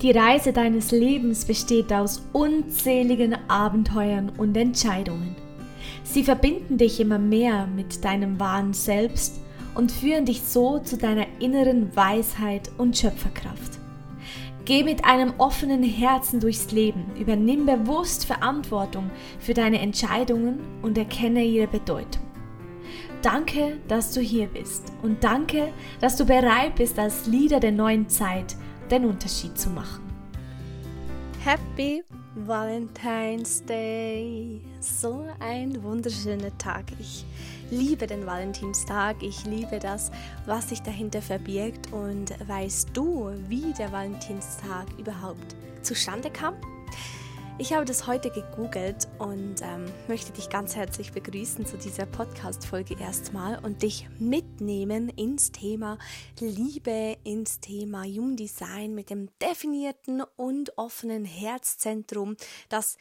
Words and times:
Die 0.00 0.12
Reise 0.12 0.52
deines 0.52 0.92
Lebens 0.92 1.44
besteht 1.44 1.92
aus 1.92 2.22
unzähligen 2.32 3.36
Abenteuern 3.48 4.30
und 4.38 4.56
Entscheidungen. 4.56 5.34
Sie 6.04 6.22
verbinden 6.22 6.78
dich 6.78 7.00
immer 7.00 7.18
mehr 7.18 7.66
mit 7.66 8.04
deinem 8.04 8.38
wahren 8.38 8.74
Selbst 8.74 9.40
und 9.74 9.90
führen 9.90 10.24
dich 10.24 10.42
so 10.42 10.78
zu 10.78 10.98
deiner 10.98 11.26
inneren 11.40 11.96
Weisheit 11.96 12.70
und 12.78 12.96
Schöpferkraft. 12.96 13.78
Geh 14.64 14.84
mit 14.84 15.04
einem 15.04 15.32
offenen 15.38 15.82
Herzen 15.82 16.38
durchs 16.38 16.70
Leben, 16.70 17.06
übernimm 17.18 17.66
bewusst 17.66 18.24
Verantwortung 18.24 19.10
für 19.40 19.54
deine 19.54 19.80
Entscheidungen 19.80 20.60
und 20.80 20.96
erkenne 20.96 21.44
ihre 21.44 21.66
Bedeutung. 21.66 22.22
Danke, 23.22 23.78
dass 23.88 24.12
du 24.12 24.20
hier 24.20 24.46
bist 24.46 24.92
und 25.02 25.24
danke, 25.24 25.72
dass 26.00 26.16
du 26.16 26.24
bereit 26.24 26.76
bist, 26.76 27.00
als 27.00 27.26
Leader 27.26 27.58
der 27.58 27.72
neuen 27.72 28.08
Zeit 28.08 28.54
den 28.90 29.04
Unterschied 29.04 29.58
zu 29.58 29.70
machen. 29.70 30.02
Happy 31.44 32.02
Valentine's 32.34 33.64
Day! 33.64 34.60
So 34.80 35.26
ein 35.40 35.82
wunderschöner 35.82 36.56
Tag. 36.58 36.84
Ich 36.98 37.24
liebe 37.70 38.06
den 38.06 38.26
Valentinstag. 38.26 39.22
Ich 39.22 39.44
liebe 39.44 39.78
das, 39.78 40.10
was 40.46 40.68
sich 40.68 40.82
dahinter 40.82 41.22
verbirgt. 41.22 41.92
Und 41.92 42.34
weißt 42.48 42.90
du, 42.92 43.30
wie 43.48 43.72
der 43.78 43.92
Valentinstag 43.92 44.86
überhaupt 44.98 45.56
zustande 45.82 46.30
kam? 46.30 46.54
Ich 47.60 47.72
habe 47.72 47.84
das 47.84 48.06
heute 48.06 48.30
gegoogelt 48.30 49.08
und 49.18 49.56
ähm, 49.62 49.92
möchte 50.06 50.30
dich 50.30 50.48
ganz 50.48 50.76
herzlich 50.76 51.10
begrüßen 51.10 51.66
zu 51.66 51.76
dieser 51.76 52.06
Podcast-Folge 52.06 52.94
erstmal 53.00 53.58
und 53.58 53.82
dich 53.82 54.08
mitnehmen 54.20 55.08
ins 55.08 55.50
Thema 55.50 55.98
Liebe, 56.38 57.16
ins 57.24 57.58
Thema 57.58 58.04
Human 58.04 58.36
Design 58.36 58.94
mit 58.94 59.10
dem 59.10 59.28
definierten 59.40 60.22
und 60.36 60.78
offenen 60.78 61.24
Herzzentrum, 61.24 62.36
das 62.68 62.96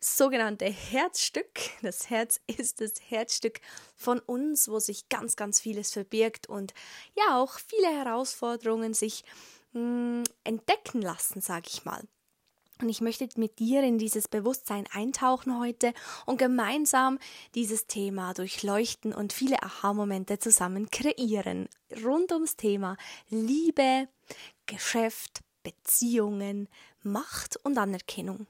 sogenannte 0.00 0.64
Herzstück. 0.64 1.60
Das 1.82 2.10
Herz 2.10 2.40
ist 2.48 2.80
das 2.80 2.94
Herzstück 3.10 3.60
von 3.94 4.18
uns, 4.18 4.68
wo 4.68 4.80
sich 4.80 5.08
ganz, 5.08 5.36
ganz 5.36 5.60
vieles 5.60 5.92
verbirgt 5.92 6.48
und 6.48 6.74
ja 7.16 7.40
auch 7.40 7.60
viele 7.60 7.96
Herausforderungen 7.96 8.92
sich 8.92 9.24
mh, 9.72 9.80
hm, 9.80 10.24
entdecken 10.42 11.00
lassen, 11.00 11.40
sage 11.40 11.68
ich 11.68 11.84
mal. 11.84 12.02
Und 12.80 12.88
ich 12.88 13.00
möchte 13.00 13.28
mit 13.36 13.58
dir 13.58 13.82
in 13.82 13.98
dieses 13.98 14.26
Bewusstsein 14.26 14.84
eintauchen 14.92 15.58
heute 15.58 15.92
und 16.26 16.38
gemeinsam 16.38 17.18
dieses 17.54 17.86
Thema 17.86 18.32
durchleuchten 18.32 19.12
und 19.12 19.32
viele 19.32 19.62
Aha-Momente 19.62 20.38
zusammen 20.38 20.90
kreieren. 20.90 21.68
Rund 22.02 22.32
ums 22.32 22.56
Thema 22.56 22.96
Liebe, 23.28 24.08
Geschäft, 24.66 25.40
Beziehungen, 25.62 26.68
Macht 27.02 27.58
und 27.64 27.76
Anerkennung. 27.76 28.46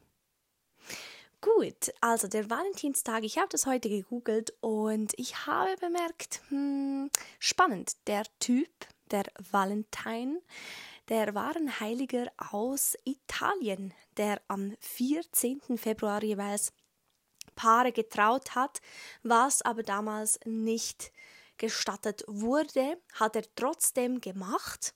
Gut, 1.40 1.92
also 2.02 2.28
der 2.28 2.50
Valentinstag, 2.50 3.24
ich 3.24 3.38
habe 3.38 3.48
das 3.48 3.64
heute 3.64 3.88
gegoogelt 3.88 4.52
und 4.60 5.14
ich 5.16 5.46
habe 5.46 5.74
bemerkt, 5.80 6.42
hm, 6.50 7.10
spannend, 7.38 7.96
der 8.06 8.24
Typ, 8.40 8.68
der 9.10 9.24
Valentin, 9.50 10.38
der 11.10 11.34
war 11.34 11.56
ein 11.56 11.80
Heiliger 11.80 12.30
aus 12.36 12.96
Italien, 13.04 13.92
der 14.16 14.40
am 14.46 14.76
14. 14.78 15.60
Februar 15.76 16.22
jeweils 16.22 16.72
Paare 17.56 17.90
getraut 17.90 18.54
hat, 18.54 18.80
was 19.24 19.60
aber 19.60 19.82
damals 19.82 20.38
nicht 20.44 21.12
gestattet 21.58 22.24
wurde, 22.26 22.96
hat 23.14 23.36
er 23.36 23.42
trotzdem 23.56 24.20
gemacht 24.20 24.94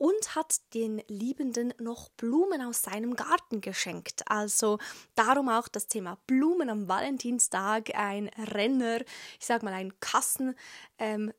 und 0.00 0.34
hat 0.34 0.62
den 0.72 1.02
Liebenden 1.08 1.74
noch 1.78 2.08
Blumen 2.16 2.62
aus 2.62 2.80
seinem 2.80 3.16
Garten 3.16 3.60
geschenkt. 3.60 4.22
Also 4.30 4.78
darum 5.14 5.50
auch 5.50 5.68
das 5.68 5.88
Thema 5.88 6.16
Blumen 6.26 6.70
am 6.70 6.88
Valentinstag, 6.88 7.94
ein 7.94 8.28
Renner, 8.38 9.00
ich 9.38 9.44
sag 9.44 9.62
mal 9.62 9.74
ein 9.74 9.92
Kassenrenner, 10.00 10.56
ähm, 10.98 11.32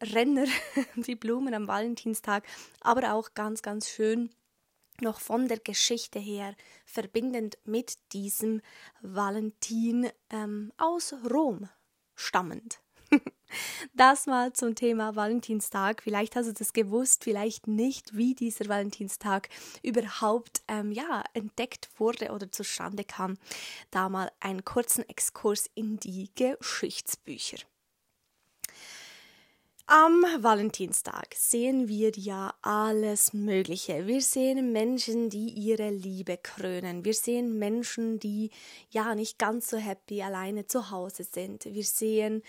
die 0.95 1.15
Blumen 1.19 1.55
am 1.55 1.67
Valentinstag, 1.67 2.43
aber 2.81 3.13
auch 3.13 3.33
ganz, 3.33 3.63
ganz 3.63 3.89
schön 3.89 4.29
noch 4.99 5.19
von 5.19 5.47
der 5.47 5.57
Geschichte 5.57 6.19
her 6.19 6.55
verbindend 6.85 7.57
mit 7.65 7.97
diesem 8.13 8.61
Valentin 9.01 10.11
ähm, 10.29 10.71
aus 10.77 11.15
Rom 11.27 11.67
stammend. 12.13 12.79
Das 13.93 14.27
mal 14.27 14.53
zum 14.53 14.75
Thema 14.75 15.15
Valentinstag. 15.15 16.01
Vielleicht 16.03 16.35
hast 16.35 16.47
du 16.47 16.53
das 16.53 16.71
gewusst, 16.71 17.25
vielleicht 17.25 17.67
nicht, 17.67 18.15
wie 18.15 18.33
dieser 18.33 18.69
Valentinstag 18.69 19.49
überhaupt 19.83 20.61
ähm, 20.67 20.91
ja, 20.91 21.23
entdeckt 21.33 21.89
wurde 21.97 22.31
oder 22.31 22.51
zustande 22.51 23.03
kam. 23.03 23.37
Da 23.91 24.07
mal 24.09 24.31
einen 24.39 24.63
kurzen 24.63 25.07
Exkurs 25.09 25.69
in 25.75 25.97
die 25.99 26.29
Geschichtsbücher. 26.35 27.57
Am 29.87 30.23
Valentinstag 30.39 31.35
sehen 31.35 31.89
wir 31.89 32.11
ja 32.15 32.53
alles 32.61 33.33
Mögliche. 33.33 34.07
Wir 34.07 34.21
sehen 34.21 34.71
Menschen, 34.71 35.29
die 35.29 35.49
ihre 35.49 35.89
Liebe 35.89 36.37
krönen. 36.37 37.03
Wir 37.03 37.13
sehen 37.13 37.59
Menschen, 37.59 38.17
die 38.17 38.51
ja 38.91 39.15
nicht 39.15 39.37
ganz 39.37 39.69
so 39.69 39.75
happy 39.75 40.21
alleine 40.21 40.65
zu 40.65 40.91
Hause 40.91 41.25
sind. 41.25 41.65
Wir 41.65 41.83
sehen 41.83 42.41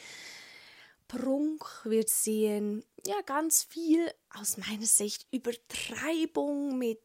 Prunk, 1.12 1.62
wir 1.84 2.04
sehen 2.08 2.86
ja 3.06 3.20
ganz 3.26 3.64
viel 3.64 4.10
aus 4.30 4.56
meiner 4.56 4.86
Sicht 4.86 5.26
Übertreibung 5.30 6.78
mit 6.78 7.02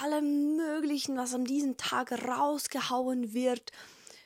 allem 0.00 0.56
Möglichen, 0.56 1.16
was 1.16 1.34
an 1.34 1.44
diesem 1.44 1.76
Tag 1.76 2.12
rausgehauen 2.12 3.34
wird 3.34 3.72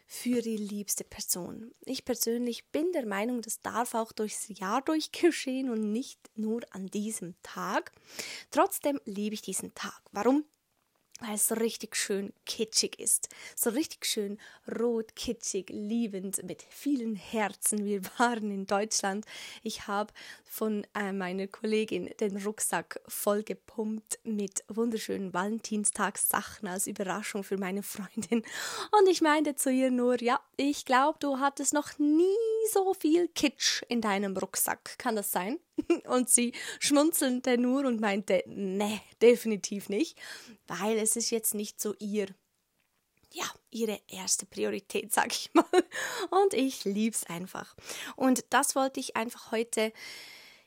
für 0.07 0.43
die 0.43 0.59
liebste 0.59 1.05
Person. 1.05 1.73
Ich 1.87 2.05
persönlich 2.05 2.69
bin 2.73 2.93
der 2.93 3.07
Meinung, 3.07 3.41
das 3.41 3.63
darf 3.63 3.95
auch 3.95 4.13
durchs 4.13 4.49
Jahr 4.49 4.83
durchgeschehen 4.83 5.71
und 5.71 5.93
nicht 5.93 6.21
nur 6.35 6.61
an 6.71 6.89
diesem 6.89 7.35
Tag. 7.43 7.91
Trotzdem 8.51 9.01
liebe 9.07 9.33
ich 9.33 9.41
diesen 9.41 9.75
Tag. 9.75 10.03
Warum? 10.13 10.45
Weil 11.21 11.35
es 11.35 11.49
so 11.49 11.55
richtig 11.55 11.97
schön 11.97 12.33
kitschig 12.47 12.99
ist. 12.99 13.29
So 13.55 13.71
richtig 13.71 14.07
schön 14.07 14.39
rot, 14.81 15.15
kitschig, 15.15 15.71
liebend, 15.71 16.43
mit 16.43 16.63
vielen 16.69 17.17
Herzen. 17.17 17.85
Wir 17.85 18.03
waren 18.19 18.51
in 18.51 18.67
Deutschland. 18.67 19.25
Ich 19.63 19.87
habe 19.87 20.13
von 20.45 20.87
äh, 20.95 21.13
meiner 21.13 21.47
Kollegin 21.47 22.11
den 22.21 22.37
Rucksack 22.43 23.01
vollgepumpt 23.07 24.19
mit 24.25 24.65
wunderschönen 24.69 25.33
Valentinstagssachen 25.33 26.69
als 26.69 26.87
Überraschung 26.87 27.45
für 27.45 27.57
meine 27.57 27.83
Freundin. 27.83 28.43
Und 28.99 29.09
ich 29.09 29.21
meinte 29.21 29.55
zu 29.55 29.71
ihr 29.71 29.91
nur, 29.91 30.21
ja, 30.23 30.41
ich 30.57 30.85
glaube, 30.85 31.19
du 31.21 31.39
hattest 31.39 31.73
noch 31.73 31.99
nie 31.99 32.37
so 32.71 32.95
viel 32.95 33.29
Kitsch 33.29 33.83
in 33.89 34.01
deinem 34.01 34.37
Rucksack. 34.37 34.99
Kann 34.99 35.17
das 35.17 35.33
sein? 35.33 35.59
Und 36.07 36.29
sie 36.29 36.53
schmunzelte 36.81 37.59
nur 37.59 37.85
und 37.87 38.01
meinte, 38.01 38.43
nee, 38.47 39.01
definitiv 39.21 39.89
nicht, 39.89 40.19
weil 40.67 40.99
es 40.99 41.17
ist 41.17 41.31
jetzt 41.31 41.55
nicht 41.55 41.81
so 41.81 41.95
ihr 41.99 42.27
ja, 43.35 43.45
ihre 43.71 43.99
erste 44.09 44.47
Priorität, 44.47 45.13
sag 45.13 45.33
ich 45.33 45.51
mal. 45.55 45.65
Und 46.31 46.55
ich 46.55 46.85
lieb's 46.85 47.25
einfach. 47.25 47.75
Und 48.17 48.45
das 48.51 48.75
wollte 48.77 49.01
ich 49.01 49.17
einfach 49.17 49.53
heute 49.53 49.93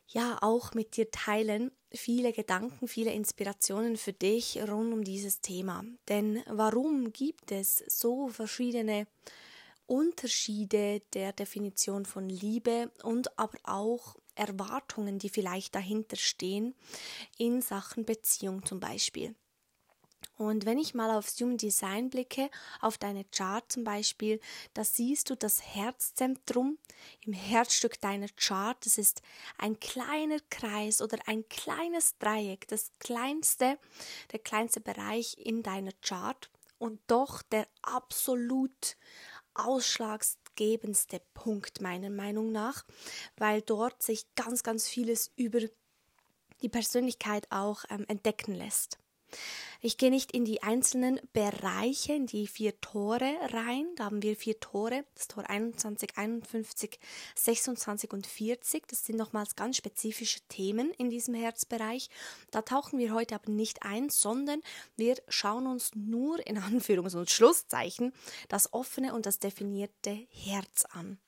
ja 0.08 0.38
auch 0.42 0.74
mit 0.74 0.98
dir 0.98 1.10
teilen. 1.12 1.72
Viele 1.92 2.34
Gedanken, 2.34 2.88
viele 2.88 3.14
Inspirationen 3.14 3.98
für 3.98 4.14
dich 4.14 4.60
rund 4.68 4.94
um 4.94 5.04
dieses 5.04 5.42
Thema. 5.42 5.84
Denn 6.10 6.44
warum 6.48 7.14
gibt 7.14 7.52
es 7.52 7.84
so 7.88 8.28
verschiedene 8.28 9.08
Unterschiede 9.88 11.02
der 11.14 11.34
Definition 11.34 12.06
von 12.06 12.28
Liebe 12.30 12.92
und 13.04 13.38
aber 13.38 13.58
auch 13.64 14.16
Erwartungen, 14.36 15.20
die 15.20 15.30
vielleicht 15.30 15.76
dahinter 15.76 16.18
stehen, 16.18 16.76
in 17.38 17.62
Sachen 17.62 18.06
Beziehung 18.06 18.66
zum 18.66 18.80
Beispiel. 18.80 19.36
Und 20.38 20.66
wenn 20.66 20.78
ich 20.78 20.94
mal 20.94 21.16
aufs 21.16 21.40
Human 21.40 21.58
Design 21.58 22.10
blicke, 22.10 22.50
auf 22.82 22.98
deine 22.98 23.24
Chart 23.26 23.64
zum 23.72 23.84
Beispiel, 23.86 24.42
da 24.74 24.84
siehst 24.84 25.30
du 25.30 25.36
das 25.36 25.62
Herzzentrum 25.76 26.78
im 27.22 27.32
Herzstück 27.32 28.02
deiner 28.02 28.28
Chart. 28.36 28.78
Das 28.86 28.98
ist 28.98 29.22
ein 29.58 29.80
kleiner 29.80 30.40
Kreis 30.50 31.02
oder 31.02 31.18
ein 31.28 31.48
kleines 31.48 32.18
Dreieck, 32.18 32.68
das 32.68 32.92
kleinste, 33.00 33.80
der 34.34 34.40
kleinste 34.40 34.82
Bereich 34.82 35.38
in 35.38 35.64
deiner 35.64 35.94
Chart 36.02 36.50
und 36.78 37.00
doch 37.08 37.42
der 37.42 37.68
absolut 37.82 38.98
ausschlaggebendste 39.56 41.22
Punkt 41.34 41.82
meiner 41.82 42.10
Meinung 42.10 42.52
nach, 42.52 42.86
weil 43.38 43.62
dort 43.62 44.04
sich 44.04 44.26
ganz, 44.36 44.64
ganz 44.64 44.88
vieles 44.88 45.32
über 45.36 45.60
die 46.62 46.70
Persönlichkeit 46.70 47.48
auch 47.52 47.84
ähm, 47.90 48.06
entdecken 48.08 48.54
lässt. 48.54 48.98
Ich 49.82 49.98
gehe 49.98 50.10
nicht 50.10 50.32
in 50.32 50.46
die 50.46 50.64
einzelnen 50.64 51.20
Bereiche, 51.32 52.14
in 52.14 52.26
die 52.26 52.48
vier 52.48 52.80
Tore 52.82 53.38
rein. 53.52 53.86
Da 53.96 54.06
haben 54.06 54.24
wir 54.24 54.36
vier 54.36 54.60
Tore, 54.60 55.06
das 55.14 55.28
Tor 55.28 55.48
21, 55.48 56.18
51, 56.18 57.00
26 57.36 58.12
und 58.12 58.26
40. 58.26 58.88
Das 58.88 59.06
sind 59.06 59.18
nochmals 59.18 59.56
ganz 59.56 59.78
spezifische 59.78 60.40
Themen 60.50 60.92
in 60.98 61.10
diesem 61.10 61.36
Herzbereich. 61.36 62.10
Da 62.50 62.64
tauchen 62.64 62.98
wir 62.98 63.14
heute 63.14 63.36
aber 63.36 63.52
nicht 63.52 63.84
ein, 63.84 64.10
sondern 64.10 64.62
wir 64.96 65.18
schauen 65.28 65.68
uns 65.68 65.92
nur 65.94 66.46
in 66.48 66.58
Anführungs- 66.58 67.16
und 67.16 67.30
Schlusszeichen 67.30 68.12
das 68.48 68.74
offene 68.74 69.14
und 69.14 69.28
das 69.28 69.40
definierte 69.40 70.26
Herz 70.30 70.86
an. 70.86 71.20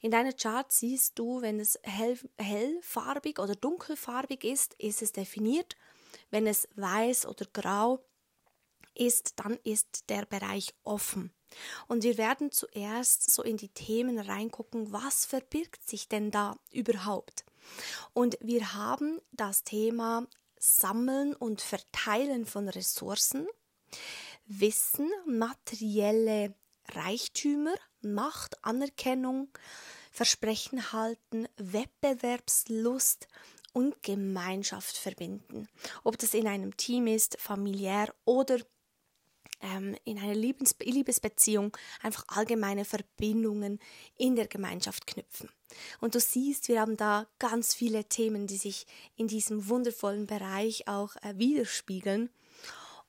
In 0.00 0.10
deiner 0.10 0.32
Chart 0.32 0.70
siehst 0.70 1.18
du, 1.18 1.40
wenn 1.40 1.60
es 1.60 1.78
hell, 1.82 2.18
hellfarbig 2.36 3.38
oder 3.38 3.54
dunkelfarbig 3.54 4.44
ist, 4.44 4.74
ist 4.74 5.02
es 5.02 5.12
definiert 5.12 5.76
wenn 6.30 6.46
es 6.46 6.68
weiß 6.76 7.26
oder 7.26 7.46
grau 7.52 8.04
ist, 8.94 9.34
dann 9.36 9.58
ist 9.64 10.08
der 10.08 10.26
Bereich 10.26 10.74
offen. 10.84 11.32
Und 11.86 12.02
wir 12.02 12.18
werden 12.18 12.50
zuerst 12.50 13.30
so 13.30 13.42
in 13.42 13.56
die 13.56 13.68
Themen 13.68 14.18
reingucken, 14.18 14.92
was 14.92 15.26
verbirgt 15.26 15.88
sich 15.88 16.08
denn 16.08 16.30
da 16.30 16.58
überhaupt? 16.72 17.44
Und 18.12 18.38
wir 18.40 18.74
haben 18.74 19.20
das 19.32 19.64
Thema 19.64 20.26
Sammeln 20.58 21.34
und 21.34 21.60
Verteilen 21.60 22.46
von 22.46 22.68
Ressourcen, 22.68 23.46
Wissen, 24.46 25.10
materielle 25.26 26.54
Reichtümer, 26.88 27.74
Macht, 28.00 28.64
Anerkennung, 28.64 29.48
Versprechen 30.12 30.92
halten, 30.92 31.46
Wettbewerbslust, 31.56 33.28
und 33.76 34.02
Gemeinschaft 34.02 34.96
verbinden. 34.96 35.68
Ob 36.02 36.16
das 36.16 36.32
in 36.32 36.48
einem 36.48 36.78
Team 36.78 37.06
ist, 37.06 37.38
familiär 37.38 38.14
oder 38.24 38.56
ähm, 39.60 39.94
in 40.04 40.18
einer 40.18 40.34
Liebes 40.34 40.76
Liebesbeziehung, 40.82 41.76
einfach 42.02 42.24
allgemeine 42.28 42.86
Verbindungen 42.86 43.78
in 44.16 44.34
der 44.34 44.46
Gemeinschaft 44.46 45.06
knüpfen. 45.06 45.50
Und 46.00 46.14
du 46.14 46.20
siehst, 46.20 46.68
wir 46.68 46.80
haben 46.80 46.96
da 46.96 47.26
ganz 47.38 47.74
viele 47.74 48.06
Themen, 48.06 48.46
die 48.46 48.56
sich 48.56 48.86
in 49.14 49.28
diesem 49.28 49.68
wundervollen 49.68 50.26
Bereich 50.26 50.88
auch 50.88 51.14
äh, 51.16 51.36
widerspiegeln. 51.36 52.30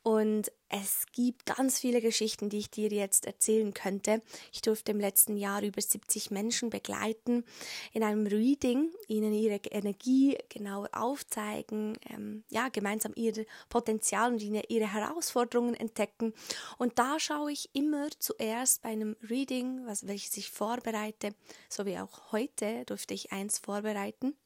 Und 0.07 0.54
es 0.69 1.06
gibt 1.12 1.45
ganz 1.45 1.80
viele 1.80 2.00
Geschichten, 2.00 2.48
die 2.48 2.59
ich 2.59 2.69
dir 2.69 2.88
jetzt 2.88 3.25
erzählen 3.25 3.74
könnte. 3.74 4.21
Ich 4.54 4.62
durfte 4.62 4.94
im 4.94 5.01
letzten 5.01 5.36
Jahr 5.36 5.62
über 5.62 5.81
70 5.81 6.31
Menschen 6.31 6.69
begleiten 6.69 7.44
in 7.92 8.04
einem 8.04 8.25
Reading, 8.25 8.89
ihnen 9.09 9.33
ihre 9.33 9.59
Energie 9.69 10.38
genauer 10.48 10.88
aufzeigen, 10.94 11.98
ähm, 12.09 12.45
ja, 12.50 12.69
gemeinsam 12.69 13.12
ihr 13.18 13.45
Potenzial 13.68 14.31
und 14.31 14.42
ihre 14.42 14.94
Herausforderungen 14.94 15.74
entdecken. 15.74 16.33
Und 16.77 16.98
da 17.00 17.19
schaue 17.19 17.51
ich 17.51 17.69
immer 17.74 18.07
zuerst 18.18 18.83
bei 18.83 18.89
einem 18.89 19.18
Reading, 19.30 19.86
was, 19.88 20.07
welches 20.07 20.38
ich 20.38 20.51
vorbereite, 20.51 21.36
so 21.68 21.86
wie 21.86 22.00
auch 22.00 22.31
heute 22.31 22.86
durfte 22.86 23.13
ich 23.13 23.33
eins 23.33 23.59
vorbereiten, 23.59 24.38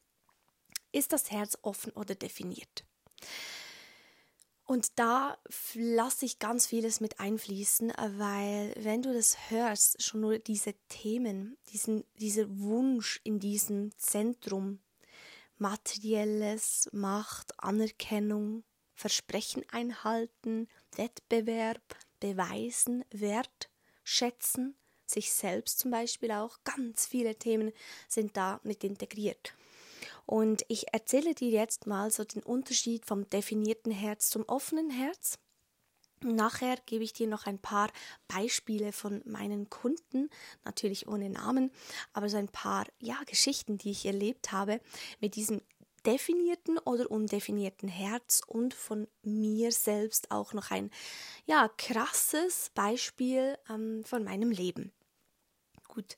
ist 0.90 1.12
das 1.12 1.30
Herz 1.30 1.56
offen 1.62 1.92
oder 1.92 2.16
definiert. 2.16 2.84
Und 4.64 4.98
da 4.98 5.36
lasse 5.74 6.24
ich 6.24 6.38
ganz 6.38 6.66
vieles 6.66 7.00
mit 7.00 7.18
einfließen, 7.18 7.92
weil 8.16 8.72
wenn 8.76 9.02
du 9.02 9.12
das 9.12 9.50
hörst, 9.50 10.02
schon 10.02 10.20
nur 10.20 10.38
diese 10.38 10.74
Themen, 10.88 11.58
diesen, 11.72 12.04
dieser 12.14 12.48
Wunsch 12.58 13.20
in 13.24 13.40
diesem 13.40 13.90
Zentrum, 13.98 14.80
materielles, 15.58 16.88
Macht, 16.92 17.58
Anerkennung, 17.58 18.64
Versprechen 18.94 19.64
einhalten, 19.70 20.68
Wettbewerb, 20.96 21.82
beweisen, 22.20 23.04
Wert, 23.10 23.68
schätzen, 24.04 24.76
sich 25.06 25.32
selbst 25.32 25.80
zum 25.80 25.90
Beispiel 25.90 26.30
auch, 26.30 26.58
ganz 26.64 27.06
viele 27.06 27.36
Themen 27.36 27.72
sind 28.08 28.36
da 28.36 28.60
mit 28.62 28.84
integriert. 28.84 29.54
Und 30.26 30.64
ich 30.68 30.92
erzähle 30.92 31.34
dir 31.34 31.50
jetzt 31.50 31.86
mal 31.86 32.10
so 32.10 32.24
den 32.24 32.42
Unterschied 32.42 33.06
vom 33.06 33.28
definierten 33.28 33.92
Herz 33.92 34.30
zum 34.30 34.44
offenen 34.44 34.90
Herz. 34.90 35.38
Nachher 36.24 36.76
gebe 36.86 37.02
ich 37.02 37.12
dir 37.12 37.26
noch 37.26 37.46
ein 37.46 37.58
paar 37.58 37.90
Beispiele 38.28 38.92
von 38.92 39.22
meinen 39.24 39.70
Kunden, 39.70 40.30
natürlich 40.64 41.08
ohne 41.08 41.30
Namen, 41.30 41.72
aber 42.12 42.28
so 42.28 42.36
ein 42.36 42.48
paar 42.48 42.86
ja, 43.00 43.18
Geschichten, 43.26 43.76
die 43.76 43.90
ich 43.90 44.06
erlebt 44.06 44.52
habe 44.52 44.80
mit 45.20 45.34
diesem 45.34 45.60
definierten 46.06 46.78
oder 46.78 47.10
undefinierten 47.10 47.88
Herz 47.88 48.40
und 48.46 48.74
von 48.74 49.06
mir 49.22 49.72
selbst 49.72 50.30
auch 50.30 50.52
noch 50.52 50.70
ein 50.70 50.90
ja 51.46 51.68
krasses 51.76 52.70
Beispiel 52.74 53.56
ähm, 53.68 54.02
von 54.04 54.24
meinem 54.24 54.50
Leben. 54.50 54.92
Gut. 55.88 56.16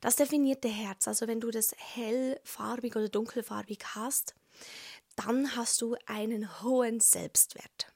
Das 0.00 0.16
definierte 0.16 0.68
Herz, 0.68 1.08
also 1.08 1.26
wenn 1.26 1.40
du 1.40 1.50
das 1.50 1.74
hellfarbig 1.76 2.96
oder 2.96 3.08
dunkelfarbig 3.08 3.78
hast, 3.94 4.34
dann 5.16 5.56
hast 5.56 5.80
du 5.80 5.96
einen 6.06 6.62
hohen 6.62 7.00
Selbstwert. 7.00 7.92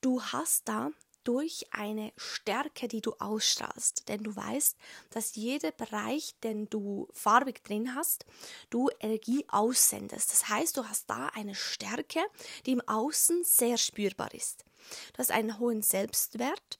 Du 0.00 0.22
hast 0.22 0.68
da 0.68 0.90
durch 1.28 1.66
eine 1.72 2.10
Stärke, 2.16 2.88
die 2.88 3.02
du 3.02 3.12
ausstrahlst. 3.18 4.08
Denn 4.08 4.22
du 4.22 4.34
weißt, 4.34 4.78
dass 5.10 5.34
jeder 5.34 5.72
Bereich, 5.72 6.34
den 6.42 6.70
du 6.70 7.06
farbig 7.12 7.62
drin 7.62 7.94
hast, 7.94 8.24
du 8.70 8.88
Energie 8.98 9.44
aussendest. 9.48 10.32
Das 10.32 10.48
heißt, 10.48 10.78
du 10.78 10.86
hast 10.86 11.10
da 11.10 11.26
eine 11.34 11.54
Stärke, 11.54 12.20
die 12.64 12.72
im 12.72 12.80
Außen 12.88 13.44
sehr 13.44 13.76
spürbar 13.76 14.32
ist. 14.32 14.64
Du 15.12 15.18
hast 15.18 15.30
einen 15.30 15.58
hohen 15.58 15.82
Selbstwert, 15.82 16.78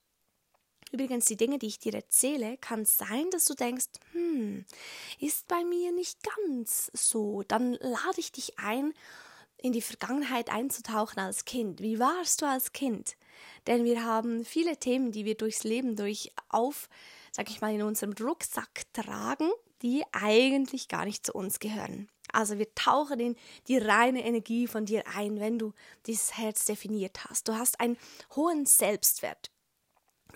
Übrigens, 0.91 1.27
die 1.27 1.37
Dinge, 1.37 1.59
die 1.59 1.67
ich 1.67 1.79
dir 1.79 1.95
erzähle, 1.95 2.57
kann 2.59 2.85
sein, 2.85 3.29
dass 3.31 3.45
du 3.45 3.55
denkst, 3.55 3.87
hm, 4.13 4.65
ist 5.21 5.47
bei 5.49 5.63
mir 5.65 5.93
nicht 5.93 6.19
ganz 6.23 6.91
so. 6.95 7.43
Dann 7.47 7.75
lade 7.75 8.19
ich 8.19 8.33
dich 8.33 8.59
ein, 8.59 8.95
in 9.61 9.73
die 9.73 9.83
Vergangenheit 9.83 10.51
einzutauchen 10.51 11.19
als 11.19 11.45
Kind. 11.45 11.81
Wie 11.81 11.99
warst 11.99 12.43
du 12.43 12.47
als 12.47 12.73
Kind? 12.73 13.17
Denn 13.67 13.85
wir 13.85 14.05
haben 14.05 14.45
viele 14.45 14.77
Themen, 14.77 15.13
die 15.13 15.25
wir 15.25 15.37
durchs 15.37 15.65
Leben 15.65 15.97
durch 15.97 16.33
auf, 16.49 16.89
sag 17.33 17.51
ich 17.51 17.61
mal, 17.61 17.75
in 17.75 17.83
unserem 17.83 18.13
Rucksack 18.13 18.93
tragen, 18.93 19.51
die 19.83 20.05
eigentlich 20.13 20.89
gar 20.89 21.05
nicht 21.05 21.27
zu 21.27 21.33
uns 21.33 21.59
gehören. 21.59 22.09
Also 22.33 22.59
wir 22.59 22.75
tauchen 22.75 23.21
in 23.21 23.37
die 23.69 23.79
reine 23.79 24.25
Energie 24.25 24.67
von 24.67 24.85
dir 24.85 25.05
ein, 25.15 25.41
wenn 25.41 25.59
du 25.59 25.73
dieses 26.07 26.37
Herz 26.37 26.65
definiert 26.65 27.25
hast. 27.25 27.49
Du 27.49 27.55
hast 27.55 27.81
einen 27.81 27.97
hohen 28.37 28.67
Selbstwert. 28.67 29.51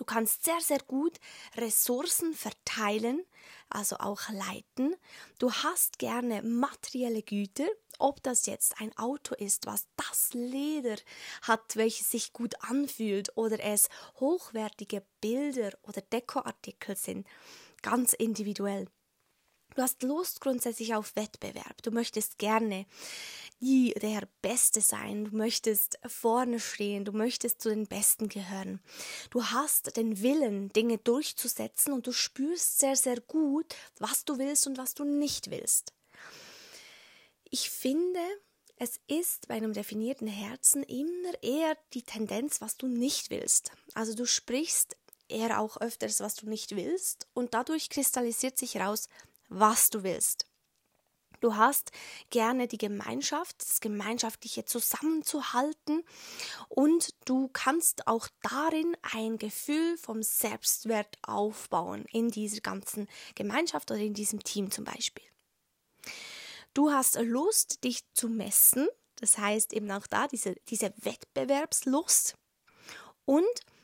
Du 0.03 0.05
kannst 0.13 0.43
sehr, 0.43 0.59
sehr 0.59 0.79
gut 0.79 1.17
Ressourcen 1.55 2.33
verteilen, 2.33 3.23
also 3.69 3.95
auch 3.99 4.27
leiten. 4.27 4.97
Du 5.39 5.49
hast 5.49 5.97
gerne 5.97 6.43
materielle 6.43 7.23
Güter, 7.23 7.69
ob 7.99 8.21
das 8.21 8.45
jetzt 8.45 8.81
ein 8.81 8.91
Auto 8.97 9.33
ist, 9.33 9.65
was 9.65 9.87
das 9.95 10.33
Leder 10.33 10.97
hat, 11.43 11.77
welches 11.77 12.11
sich 12.11 12.33
gut 12.33 12.53
anfühlt, 12.59 13.37
oder 13.37 13.63
es 13.63 13.87
hochwertige 14.19 15.05
Bilder 15.21 15.71
oder 15.83 16.01
Dekoartikel 16.01 16.97
sind, 16.97 17.25
ganz 17.81 18.11
individuell. 18.11 18.89
Du 19.73 19.81
hast 19.81 20.03
Lust 20.03 20.41
grundsätzlich 20.41 20.95
auf 20.95 21.15
Wettbewerb. 21.15 21.81
Du 21.81 21.91
möchtest 21.91 22.39
gerne 22.39 22.85
die, 23.63 23.93
der 23.93 24.27
Beste 24.41 24.81
sein. 24.81 25.25
Du 25.25 25.35
möchtest 25.37 25.97
vorne 26.05 26.59
stehen. 26.59 27.05
Du 27.05 27.13
möchtest 27.13 27.61
zu 27.61 27.69
den 27.69 27.87
Besten 27.87 28.27
gehören. 28.27 28.81
Du 29.29 29.45
hast 29.45 29.95
den 29.95 30.21
Willen, 30.21 30.69
Dinge 30.69 30.97
durchzusetzen 30.97 31.93
und 31.93 32.05
du 32.05 32.11
spürst 32.11 32.79
sehr, 32.79 32.97
sehr 32.97 33.21
gut, 33.21 33.73
was 33.99 34.25
du 34.25 34.37
willst 34.37 34.67
und 34.67 34.77
was 34.77 34.93
du 34.95 35.05
nicht 35.05 35.49
willst. 35.49 35.93
Ich 37.49 37.69
finde, 37.69 38.19
es 38.77 38.99
ist 39.07 39.47
bei 39.47 39.55
einem 39.55 39.73
definierten 39.73 40.27
Herzen 40.27 40.83
immer 40.83 41.41
eher 41.41 41.77
die 41.93 42.03
Tendenz, 42.03 42.59
was 42.59 42.75
du 42.75 42.87
nicht 42.87 43.29
willst. 43.29 43.71
Also 43.93 44.13
du 44.13 44.25
sprichst 44.25 44.97
eher 45.29 45.61
auch 45.61 45.77
öfters, 45.77 46.19
was 46.19 46.35
du 46.35 46.49
nicht 46.49 46.75
willst 46.75 47.27
und 47.33 47.53
dadurch 47.53 47.89
kristallisiert 47.89 48.57
sich 48.57 48.75
heraus, 48.75 49.07
was 49.47 49.89
du 49.89 50.03
willst. 50.03 50.47
Du 51.43 51.57
hast 51.57 51.91
gerne 52.29 52.69
die 52.69 52.77
Gemeinschaft, 52.77 53.57
das 53.61 53.81
Gemeinschaftliche 53.81 54.63
zusammenzuhalten 54.63 56.05
und 56.69 57.13
du 57.25 57.49
kannst 57.51 58.07
auch 58.07 58.29
darin 58.41 58.95
ein 59.01 59.37
Gefühl 59.37 59.97
vom 59.97 60.23
Selbstwert 60.23 61.17
aufbauen 61.21 62.05
in 62.13 62.29
dieser 62.29 62.61
ganzen 62.61 63.09
Gemeinschaft 63.35 63.91
oder 63.91 63.99
in 63.99 64.13
diesem 64.13 64.41
Team 64.41 64.71
zum 64.71 64.85
Beispiel. 64.85 65.25
Du 66.73 66.91
hast 66.91 67.19
Lust, 67.19 67.83
dich 67.83 68.05
zu 68.13 68.29
messen, 68.29 68.87
das 69.17 69.37
heißt 69.37 69.73
eben 69.73 69.91
auch 69.91 70.07
da 70.07 70.29
diese, 70.29 70.55
diese 70.69 70.93
Wettbewerbslust 70.95 72.35
und 73.25 73.43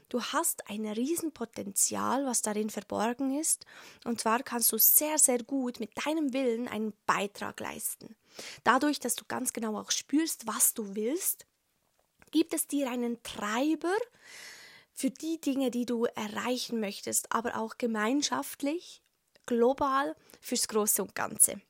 Du 0.10 0.22
hast 0.22 0.70
ein 0.70 0.86
Riesenpotenzial, 0.86 2.26
was 2.26 2.42
darin 2.42 2.70
verborgen 2.70 3.40
ist, 3.40 3.66
und 4.06 4.20
zwar 4.20 4.44
kannst 4.44 4.72
du 4.72 4.78
sehr, 4.78 5.18
sehr 5.18 5.44
gut 5.44 5.80
mit 5.80 5.92
deinem 6.06 6.34
Willen 6.34 6.68
einen 6.68 6.94
Beitrag 7.06 7.60
leisten. 7.60 8.16
Dadurch, 8.64 9.00
dass 9.00 9.16
du 9.16 9.26
ganz 9.28 9.54
genau 9.54 9.80
auch 9.80 9.92
spürst, 9.92 10.48
was 10.48 10.74
du 10.74 10.96
willst, 10.96 11.46
Gibt 12.32 12.54
es 12.54 12.68
dir 12.68 12.92
einen 12.92 13.22
Treiber 13.24 13.96
für 14.94 15.10
die 15.10 15.42
Dinge, 15.42 15.72
die 15.72 15.86
du 15.86 16.06
erreichen 16.06 16.80
möchtest, 16.80 17.32
aber 17.32 17.58
auch 17.58 17.78
gemeinschaftlich, 17.78 19.02
global, 19.46 20.16
fürs 20.40 20.68
Große 20.68 21.02
und 21.02 21.16
Ganze? 21.16 21.62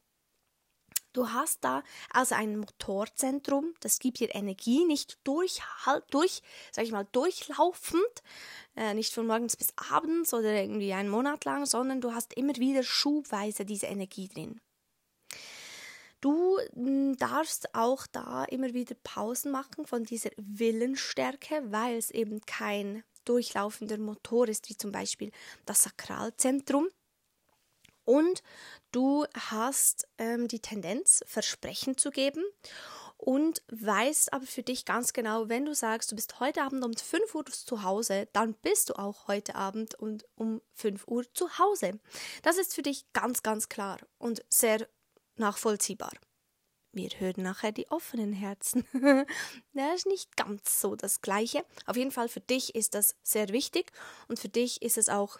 Du 1.14 1.32
hast 1.32 1.64
da 1.64 1.84
also 2.12 2.36
ein 2.36 2.58
Motorzentrum, 2.58 3.74
das 3.80 4.00
gibt 4.00 4.20
dir 4.20 4.34
Energie, 4.36 4.86
nicht 4.86 5.18
durch, 5.24 5.62
durch 6.12 6.42
sag 6.72 6.86
ich 6.86 6.92
mal, 6.92 7.08
durchlaufend, 7.12 8.24
äh, 8.76 8.94
nicht 8.94 9.14
von 9.14 9.26
morgens 9.26 9.56
bis 9.56 9.74
abends 9.92 10.34
oder 10.34 10.54
irgendwie 10.62 10.94
einen 10.94 11.10
Monat 11.10 11.46
lang, 11.46 11.66
sondern 11.66 12.00
du 12.00 12.14
hast 12.14 12.34
immer 12.36 12.56
wieder 12.58 12.84
schubweise 12.84 13.66
diese 13.66 13.88
Energie 13.88 14.28
drin. 14.28 14.62
Du 16.22 16.60
hm, 16.74 17.18
darfst 17.18 17.74
auch 17.74 18.06
da 18.08 18.44
immer 18.46 18.74
wieder 18.74 18.96
Pausen 19.04 19.52
machen 19.52 19.86
von 19.86 20.04
dieser 20.04 20.32
Willensstärke, 20.38 21.64
weil 21.72 21.98
es 21.98 22.12
eben 22.12 22.42
kein 22.42 23.04
durchlaufender 23.26 23.98
Motor 23.98 24.48
ist, 24.48 24.70
wie 24.70 24.78
zum 24.78 24.92
Beispiel 24.92 25.32
das 25.66 25.84
Sakralzentrum. 25.84 26.90
Und 28.04 28.42
du 28.92 29.26
hast 29.34 30.08
ähm, 30.18 30.48
die 30.48 30.60
Tendenz, 30.60 31.24
Versprechen 31.26 31.98
zu 31.98 32.12
geben 32.12 32.44
und 33.18 33.62
weißt 33.70 34.32
aber 34.32 34.46
für 34.46 34.64
dich 34.64 34.86
ganz 34.86 35.12
genau, 35.12 35.50
wenn 35.50 35.66
du 35.66 35.76
sagst, 35.76 36.12
du 36.12 36.16
bist 36.16 36.40
heute 36.40 36.62
Abend 36.62 36.86
um 36.86 36.94
5 36.94 37.36
Uhr 37.36 37.46
zu 37.46 37.84
Hause, 37.84 38.30
dann 38.32 38.54
bist 38.54 38.90
du 38.90 38.94
auch 38.98 39.28
heute 39.28 39.56
Abend 39.56 39.96
und 39.96 40.26
um 40.36 40.62
5 40.76 41.06
Uhr 41.08 41.26
zu 41.34 41.60
Hause. 41.60 42.00
Das 42.44 42.58
ist 42.58 42.74
für 42.74 42.82
dich 42.82 43.12
ganz, 43.12 43.44
ganz 43.44 43.68
klar 43.68 43.98
und 44.20 44.44
sehr 44.48 44.88
nachvollziehbar. 45.36 46.12
Wir 46.92 47.10
hören 47.20 47.44
nachher 47.44 47.72
die 47.72 47.92
offenen 47.92 48.34
Herzen. 48.34 48.86
das 49.74 49.96
ist 49.96 50.08
nicht 50.08 50.36
ganz 50.38 50.80
so 50.80 50.96
das 50.96 51.22
Gleiche. 51.22 51.66
Auf 51.86 51.98
jeden 51.98 52.12
Fall 52.12 52.30
für 52.30 52.40
dich 52.40 52.74
ist 52.74 52.96
das 52.96 53.16
sehr 53.22 53.50
wichtig 53.50 53.92
und 54.28 54.40
für 54.40 54.50
dich 54.50 54.82
ist 54.82 54.98
es 54.98 55.10
auch 55.10 55.40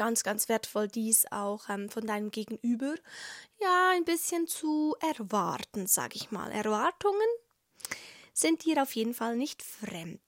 ganz, 0.00 0.22
ganz 0.22 0.48
wertvoll, 0.48 0.88
dies 0.88 1.30
auch 1.30 1.68
ähm, 1.68 1.90
von 1.90 2.06
deinem 2.06 2.30
Gegenüber 2.30 2.94
ja 3.60 3.90
ein 3.92 4.06
bisschen 4.06 4.46
zu 4.46 4.96
erwarten, 5.02 5.86
sage 5.86 6.16
ich 6.16 6.30
mal. 6.30 6.50
Erwartungen 6.50 7.28
sind 8.32 8.64
dir 8.64 8.82
auf 8.82 8.96
jeden 8.96 9.12
Fall 9.12 9.36
nicht 9.36 9.62
fremd. 9.62 10.22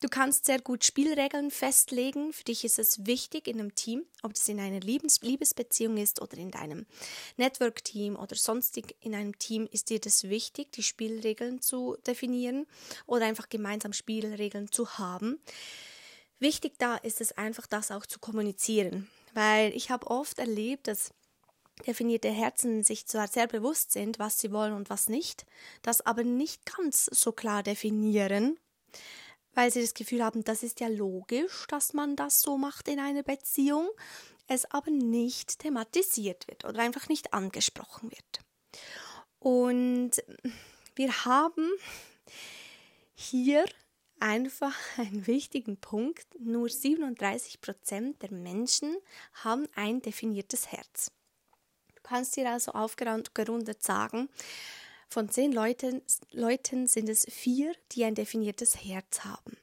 Du 0.00 0.08
kannst 0.08 0.46
sehr 0.46 0.58
gut 0.58 0.84
Spielregeln 0.84 1.50
festlegen. 1.50 2.32
Für 2.32 2.44
dich 2.44 2.64
ist 2.64 2.78
es 2.78 3.06
wichtig 3.06 3.46
in 3.46 3.60
einem 3.60 3.74
Team, 3.74 4.04
ob 4.22 4.34
das 4.34 4.48
in 4.48 4.58
einer 4.58 4.80
Liebes 4.80 5.20
Liebesbeziehung 5.20 5.98
ist 5.98 6.20
oder 6.20 6.38
in 6.38 6.50
deinem 6.50 6.86
Network-Team 7.36 8.16
oder 8.16 8.34
sonstig 8.34 8.96
in 9.00 9.14
einem 9.14 9.38
Team, 9.38 9.68
ist 9.70 9.90
dir 9.90 10.00
das 10.00 10.24
wichtig, 10.24 10.72
die 10.72 10.82
Spielregeln 10.82 11.60
zu 11.60 11.98
definieren 12.06 12.66
oder 13.06 13.26
einfach 13.26 13.48
gemeinsam 13.48 13.92
Spielregeln 13.92 14.72
zu 14.72 14.98
haben. 14.98 15.38
Wichtig 16.40 16.78
da 16.78 16.96
ist 16.96 17.20
es 17.20 17.32
einfach, 17.32 17.66
das 17.66 17.90
auch 17.90 18.06
zu 18.06 18.18
kommunizieren, 18.18 19.10
weil 19.34 19.74
ich 19.74 19.90
habe 19.90 20.06
oft 20.06 20.38
erlebt, 20.38 20.88
dass 20.88 21.12
definierte 21.86 22.30
Herzen 22.30 22.82
sich 22.82 23.06
zwar 23.06 23.28
sehr 23.28 23.46
bewusst 23.46 23.92
sind, 23.92 24.18
was 24.18 24.38
sie 24.38 24.50
wollen 24.50 24.72
und 24.72 24.88
was 24.90 25.08
nicht, 25.08 25.44
das 25.82 26.04
aber 26.04 26.24
nicht 26.24 26.64
ganz 26.64 27.04
so 27.04 27.32
klar 27.32 27.62
definieren, 27.62 28.58
weil 29.52 29.70
sie 29.70 29.82
das 29.82 29.94
Gefühl 29.94 30.24
haben, 30.24 30.42
das 30.42 30.62
ist 30.62 30.80
ja 30.80 30.88
logisch, 30.88 31.66
dass 31.68 31.92
man 31.92 32.16
das 32.16 32.40
so 32.40 32.56
macht 32.56 32.88
in 32.88 33.00
einer 33.00 33.22
Beziehung, 33.22 33.88
es 34.46 34.70
aber 34.70 34.90
nicht 34.90 35.58
thematisiert 35.58 36.48
wird 36.48 36.64
oder 36.64 36.80
einfach 36.80 37.08
nicht 37.08 37.34
angesprochen 37.34 38.10
wird. 38.10 38.40
Und 39.38 40.12
wir 40.94 41.24
haben 41.24 41.70
hier 43.14 43.64
einfach 44.20 44.76
einen 44.96 45.26
wichtigen 45.26 45.76
Punkt. 45.76 46.26
Nur 46.38 46.68
37 46.68 47.60
Prozent 47.60 48.22
der 48.22 48.32
Menschen 48.32 48.96
haben 49.44 49.66
ein 49.74 50.02
definiertes 50.02 50.70
Herz. 50.72 51.12
Du 51.94 52.02
kannst 52.02 52.36
dir 52.36 52.50
also 52.50 52.72
aufgerundet 52.72 53.82
sagen, 53.82 54.28
von 55.08 55.28
zehn 55.28 55.52
Leuten, 55.52 56.02
Leuten 56.30 56.86
sind 56.86 57.08
es 57.08 57.26
vier, 57.28 57.74
die 57.92 58.04
ein 58.04 58.14
definiertes 58.14 58.84
Herz 58.84 59.24
haben. 59.24 59.56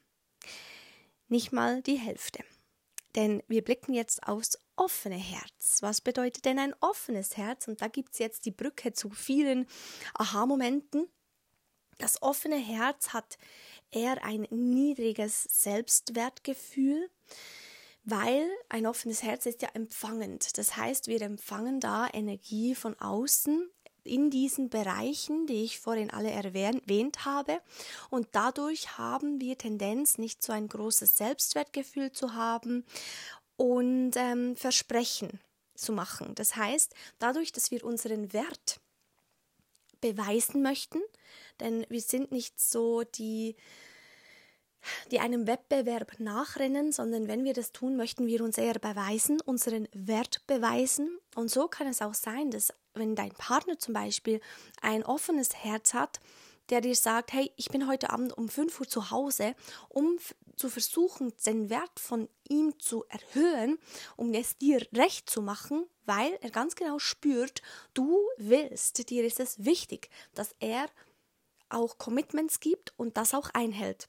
Nicht 1.28 1.52
mal 1.52 1.82
die 1.82 1.96
Hälfte. 1.96 2.44
Denn 3.14 3.42
wir 3.48 3.64
blicken 3.64 3.94
jetzt 3.94 4.22
aufs 4.24 4.58
offene 4.76 5.16
Herz. 5.16 5.78
Was 5.80 6.00
bedeutet 6.00 6.44
denn 6.44 6.58
ein 6.58 6.74
offenes 6.80 7.36
Herz? 7.36 7.66
Und 7.66 7.80
da 7.82 7.88
gibt 7.88 8.12
es 8.12 8.18
jetzt 8.18 8.44
die 8.44 8.50
Brücke 8.50 8.92
zu 8.92 9.10
vielen 9.10 9.66
Aha-Momenten. 10.14 11.08
Das 11.98 12.22
offene 12.22 12.56
Herz 12.56 13.12
hat 13.12 13.38
eher 13.90 14.24
ein 14.24 14.46
niedriges 14.50 15.44
Selbstwertgefühl, 15.44 17.08
weil 18.04 18.48
ein 18.68 18.86
offenes 18.86 19.22
Herz 19.22 19.46
ist 19.46 19.62
ja 19.62 19.68
empfangend. 19.74 20.56
Das 20.56 20.76
heißt, 20.76 21.08
wir 21.08 21.20
empfangen 21.22 21.80
da 21.80 22.08
Energie 22.12 22.74
von 22.74 22.98
außen 22.98 23.70
in 24.04 24.30
diesen 24.30 24.70
Bereichen, 24.70 25.46
die 25.46 25.64
ich 25.64 25.78
vorhin 25.78 26.10
alle 26.10 26.30
erwähnt 26.30 27.24
habe. 27.24 27.60
Und 28.10 28.28
dadurch 28.32 28.96
haben 28.98 29.40
wir 29.40 29.58
Tendenz, 29.58 30.18
nicht 30.18 30.42
so 30.42 30.52
ein 30.52 30.68
großes 30.68 31.16
Selbstwertgefühl 31.16 32.12
zu 32.12 32.34
haben 32.34 32.84
und 33.56 34.12
ähm, 34.16 34.56
Versprechen 34.56 35.40
zu 35.74 35.92
machen. 35.92 36.34
Das 36.34 36.56
heißt, 36.56 36.94
dadurch, 37.18 37.52
dass 37.52 37.70
wir 37.70 37.84
unseren 37.84 38.32
Wert 38.32 38.80
beweisen 40.00 40.62
möchten, 40.62 41.00
denn 41.60 41.86
wir 41.88 42.00
sind 42.00 42.32
nicht 42.32 42.60
so 42.60 43.02
die 43.02 43.56
die 45.10 45.20
einem 45.20 45.46
Wettbewerb 45.46 46.18
nachrennen, 46.18 46.92
sondern 46.92 47.28
wenn 47.28 47.44
wir 47.44 47.52
das 47.52 47.72
tun, 47.72 47.96
möchten 47.96 48.26
wir 48.26 48.42
uns 48.42 48.58
eher 48.58 48.78
beweisen, 48.78 49.40
unseren 49.40 49.88
Wert 49.92 50.46
beweisen. 50.46 51.18
Und 51.34 51.50
so 51.50 51.68
kann 51.68 51.88
es 51.88 52.02
auch 52.02 52.14
sein, 52.14 52.50
dass 52.50 52.72
wenn 52.94 53.14
dein 53.14 53.32
Partner 53.32 53.78
zum 53.78 53.94
Beispiel 53.94 54.40
ein 54.80 55.04
offenes 55.04 55.54
Herz 55.54 55.94
hat, 55.94 56.20
der 56.70 56.80
dir 56.80 56.94
sagt, 56.94 57.32
hey, 57.32 57.50
ich 57.56 57.70
bin 57.70 57.88
heute 57.88 58.10
Abend 58.10 58.36
um 58.36 58.48
5 58.48 58.80
Uhr 58.80 58.88
zu 58.88 59.10
Hause, 59.10 59.54
um 59.88 60.18
zu 60.56 60.68
versuchen, 60.68 61.32
den 61.46 61.70
Wert 61.70 61.98
von 61.98 62.28
ihm 62.48 62.78
zu 62.78 63.04
erhöhen, 63.08 63.78
um 64.16 64.34
es 64.34 64.58
dir 64.58 64.86
recht 64.92 65.30
zu 65.30 65.40
machen, 65.40 65.86
weil 66.04 66.36
er 66.42 66.50
ganz 66.50 66.74
genau 66.74 66.98
spürt, 66.98 67.62
du 67.94 68.18
willst, 68.36 69.08
dir 69.08 69.24
ist 69.24 69.40
es 69.40 69.64
wichtig, 69.64 70.10
dass 70.34 70.54
er 70.58 70.88
auch 71.70 71.98
Commitments 71.98 72.60
gibt 72.60 72.92
und 72.96 73.16
das 73.16 73.34
auch 73.34 73.50
einhält. 73.50 74.08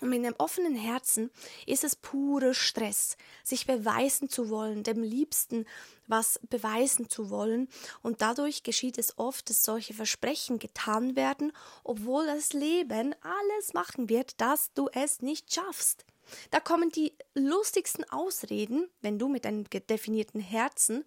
Und 0.00 0.10
mit 0.10 0.18
einem 0.18 0.34
offenen 0.38 0.74
Herzen 0.74 1.30
ist 1.66 1.84
es 1.84 1.94
pure 1.94 2.52
Stress, 2.52 3.16
sich 3.44 3.66
beweisen 3.66 4.28
zu 4.28 4.50
wollen, 4.50 4.82
dem 4.82 5.02
Liebsten 5.02 5.66
was 6.06 6.40
beweisen 6.50 7.08
zu 7.08 7.30
wollen. 7.30 7.68
Und 8.02 8.20
dadurch 8.20 8.64
geschieht 8.64 8.98
es 8.98 9.18
oft, 9.18 9.48
dass 9.48 9.62
solche 9.62 9.94
Versprechen 9.94 10.58
getan 10.58 11.16
werden, 11.16 11.52
obwohl 11.84 12.26
das 12.26 12.52
Leben 12.52 13.14
alles 13.22 13.72
machen 13.72 14.08
wird, 14.08 14.40
dass 14.40 14.72
du 14.74 14.88
es 14.92 15.22
nicht 15.22 15.54
schaffst. 15.54 16.04
Da 16.50 16.60
kommen 16.60 16.90
die 16.90 17.16
lustigsten 17.34 18.08
Ausreden, 18.10 18.88
wenn 19.00 19.18
du 19.18 19.28
mit 19.28 19.46
einem 19.46 19.64
definierten 19.70 20.40
Herzen, 20.40 21.04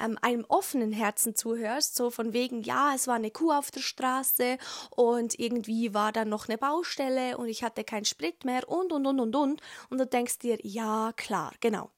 ähm, 0.00 0.18
einem 0.22 0.44
offenen 0.48 0.92
Herzen 0.92 1.34
zuhörst, 1.34 1.94
so 1.96 2.10
von 2.10 2.32
wegen, 2.32 2.62
ja, 2.62 2.92
es 2.94 3.06
war 3.06 3.14
eine 3.14 3.30
Kuh 3.30 3.52
auf 3.52 3.70
der 3.70 3.80
Straße 3.80 4.58
und 4.90 5.38
irgendwie 5.38 5.94
war 5.94 6.12
da 6.12 6.24
noch 6.24 6.48
eine 6.48 6.58
Baustelle 6.58 7.36
und 7.38 7.48
ich 7.48 7.62
hatte 7.62 7.84
keinen 7.84 8.04
Sprit 8.04 8.44
mehr 8.44 8.68
und 8.68 8.92
und 8.92 9.06
und 9.06 9.20
und 9.20 9.34
und 9.34 9.62
und 9.90 9.98
du 9.98 10.06
denkst 10.06 10.38
dir, 10.38 10.58
ja, 10.62 11.12
klar, 11.16 11.52
genau. 11.60 11.90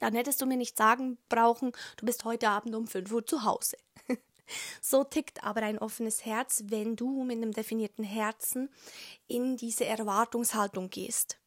Dann 0.00 0.14
hättest 0.14 0.40
du 0.40 0.46
mir 0.46 0.56
nicht 0.56 0.76
sagen 0.76 1.18
brauchen, 1.28 1.72
du 1.98 2.06
bist 2.06 2.24
heute 2.24 2.48
Abend 2.48 2.74
um 2.74 2.86
5 2.86 3.12
Uhr 3.12 3.26
zu 3.26 3.44
Hause. 3.44 3.76
So 4.80 5.04
tickt 5.04 5.44
aber 5.44 5.62
ein 5.62 5.78
offenes 5.78 6.24
Herz, 6.24 6.64
wenn 6.66 6.96
du 6.96 7.22
mit 7.22 7.36
einem 7.36 7.52
definierten 7.52 8.04
Herzen 8.04 8.68
in 9.28 9.56
diese 9.56 9.84
Erwartungshaltung 9.84 10.90
gehst. 10.90 11.39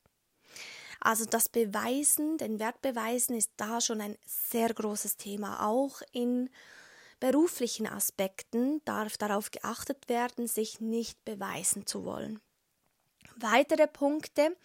Also 1.04 1.26
das 1.26 1.50
Beweisen, 1.50 2.38
den 2.38 2.60
Wert 2.60 2.82
beweisen 2.82 3.36
ist 3.36 3.52
da 3.58 3.82
schon 3.82 4.00
ein 4.00 4.18
sehr 4.26 4.74
großes 4.74 5.18
Thema. 5.18 5.68
Auch 5.68 6.02
in 6.14 6.50
beruflichen 7.20 7.88
Aspekten 7.88 8.82
darf 8.86 9.18
darauf 9.18 9.52
geachtet 9.52 10.08
werden, 10.08 10.48
sich 10.48 10.80
nicht 10.80 11.22
beweisen 11.26 11.86
zu 11.86 12.06
wollen. 12.06 12.40
Weitere 13.36 13.88
Punkte, 13.88 14.56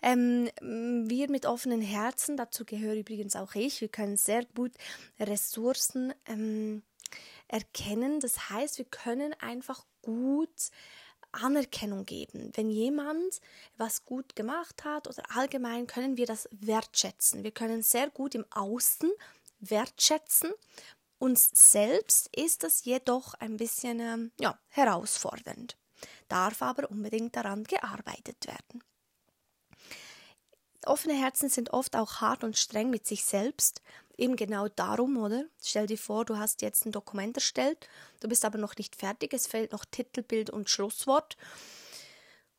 ähm, 0.00 0.48
wir 0.60 1.28
mit 1.30 1.46
offenen 1.46 1.80
Herzen, 1.80 2.36
dazu 2.36 2.64
gehöre 2.64 2.94
übrigens 2.94 3.34
auch 3.34 3.56
ich, 3.56 3.80
wir 3.80 3.88
können 3.88 4.16
sehr 4.16 4.44
gut 4.54 4.72
Ressourcen 5.18 6.14
ähm, 6.26 6.84
erkennen. 7.48 8.20
Das 8.20 8.50
heißt, 8.50 8.78
wir 8.78 8.84
können 8.84 9.34
einfach 9.40 9.84
gut 10.02 10.70
Anerkennung 11.32 12.04
geben. 12.04 12.50
Wenn 12.54 12.70
jemand 12.70 13.40
was 13.76 14.04
gut 14.04 14.36
gemacht 14.36 14.84
hat 14.84 15.06
oder 15.08 15.22
allgemein 15.34 15.86
können 15.86 16.16
wir 16.16 16.26
das 16.26 16.48
wertschätzen. 16.52 17.44
Wir 17.44 17.52
können 17.52 17.82
sehr 17.82 18.10
gut 18.10 18.34
im 18.34 18.44
Außen 18.50 19.10
wertschätzen. 19.60 20.52
Uns 21.18 21.50
selbst 21.52 22.34
ist 22.36 22.62
das 22.62 22.84
jedoch 22.84 23.34
ein 23.34 23.56
bisschen 23.56 24.00
ähm, 24.00 24.32
ja, 24.38 24.58
herausfordernd. 24.68 25.76
darf 26.28 26.62
aber 26.62 26.90
unbedingt 26.90 27.34
daran 27.34 27.64
gearbeitet 27.64 28.46
werden. 28.46 28.82
Offene 30.86 31.14
Herzen 31.14 31.48
sind 31.48 31.72
oft 31.72 31.96
auch 31.96 32.20
hart 32.20 32.44
und 32.44 32.56
streng 32.56 32.88
mit 32.88 33.06
sich 33.06 33.24
selbst. 33.24 33.82
Eben 34.18 34.34
genau 34.34 34.66
darum, 34.68 35.16
oder? 35.16 35.44
Stell 35.62 35.86
dir 35.86 35.96
vor, 35.96 36.24
du 36.24 36.36
hast 36.36 36.60
jetzt 36.60 36.84
ein 36.84 36.92
Dokument 36.92 37.36
erstellt, 37.36 37.88
du 38.18 38.28
bist 38.28 38.44
aber 38.44 38.58
noch 38.58 38.76
nicht 38.76 38.96
fertig, 38.96 39.32
es 39.32 39.46
fehlt 39.46 39.70
noch 39.70 39.84
Titelbild 39.84 40.50
und 40.50 40.68
Schlusswort. 40.68 41.36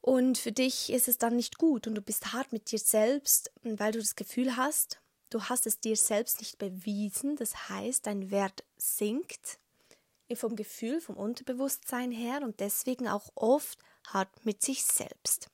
Und 0.01 0.38
für 0.38 0.54
dich 0.54 0.89
ist 0.89 1.10
es 1.10 1.18
dann 1.18 1.36
nicht 1.36 1.58
gut 1.58 1.86
und 1.86 1.96
du 1.96 2.01
bist 2.01 2.32
hart 2.32 2.54
mit 2.54 2.72
dir 2.72 2.80
selbst, 2.80 3.51
weil 3.63 3.92
du 3.92 4.00
das 4.00 4.16
Gefühl 4.16 4.56
hast, 4.56 5.01
du 5.30 5.44
hast 5.44 5.68
es 5.68 5.82
dir 5.82 5.98
selbst 5.98 6.39
nicht 6.39 6.58
bewiesen. 6.58 7.36
Das 7.36 7.70
heißt, 7.70 8.08
dein 8.08 8.32
Wert 8.32 8.63
sinkt 8.78 9.60
vom 10.36 10.56
Gefühl, 10.56 11.01
vom 11.01 11.18
Unterbewusstsein 11.18 12.12
her 12.12 12.42
und 12.42 12.62
deswegen 12.62 13.10
auch 13.10 13.30
oft 13.36 13.80
hart 14.08 14.46
mit 14.46 14.62
sich 14.62 14.86
selbst. 14.86 15.50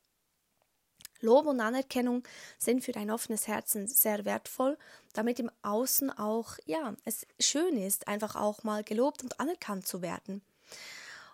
Lob 1.25 1.45
und 1.47 1.59
Anerkennung 1.59 2.23
sind 2.57 2.83
für 2.83 2.91
dein 2.91 3.11
offenes 3.11 3.47
Herzen 3.47 3.87
sehr 3.87 4.23
wertvoll, 4.23 4.77
damit 5.13 5.39
im 5.39 5.51
Außen 5.63 6.09
auch, 6.11 6.57
ja, 6.65 6.95
es 7.03 7.25
schön 7.39 7.77
ist, 7.77 8.07
einfach 8.07 8.35
auch 8.35 8.63
mal 8.63 8.83
gelobt 8.83 9.23
und 9.23 9.39
anerkannt 9.39 9.87
zu 9.87 10.01
werden. 10.01 10.41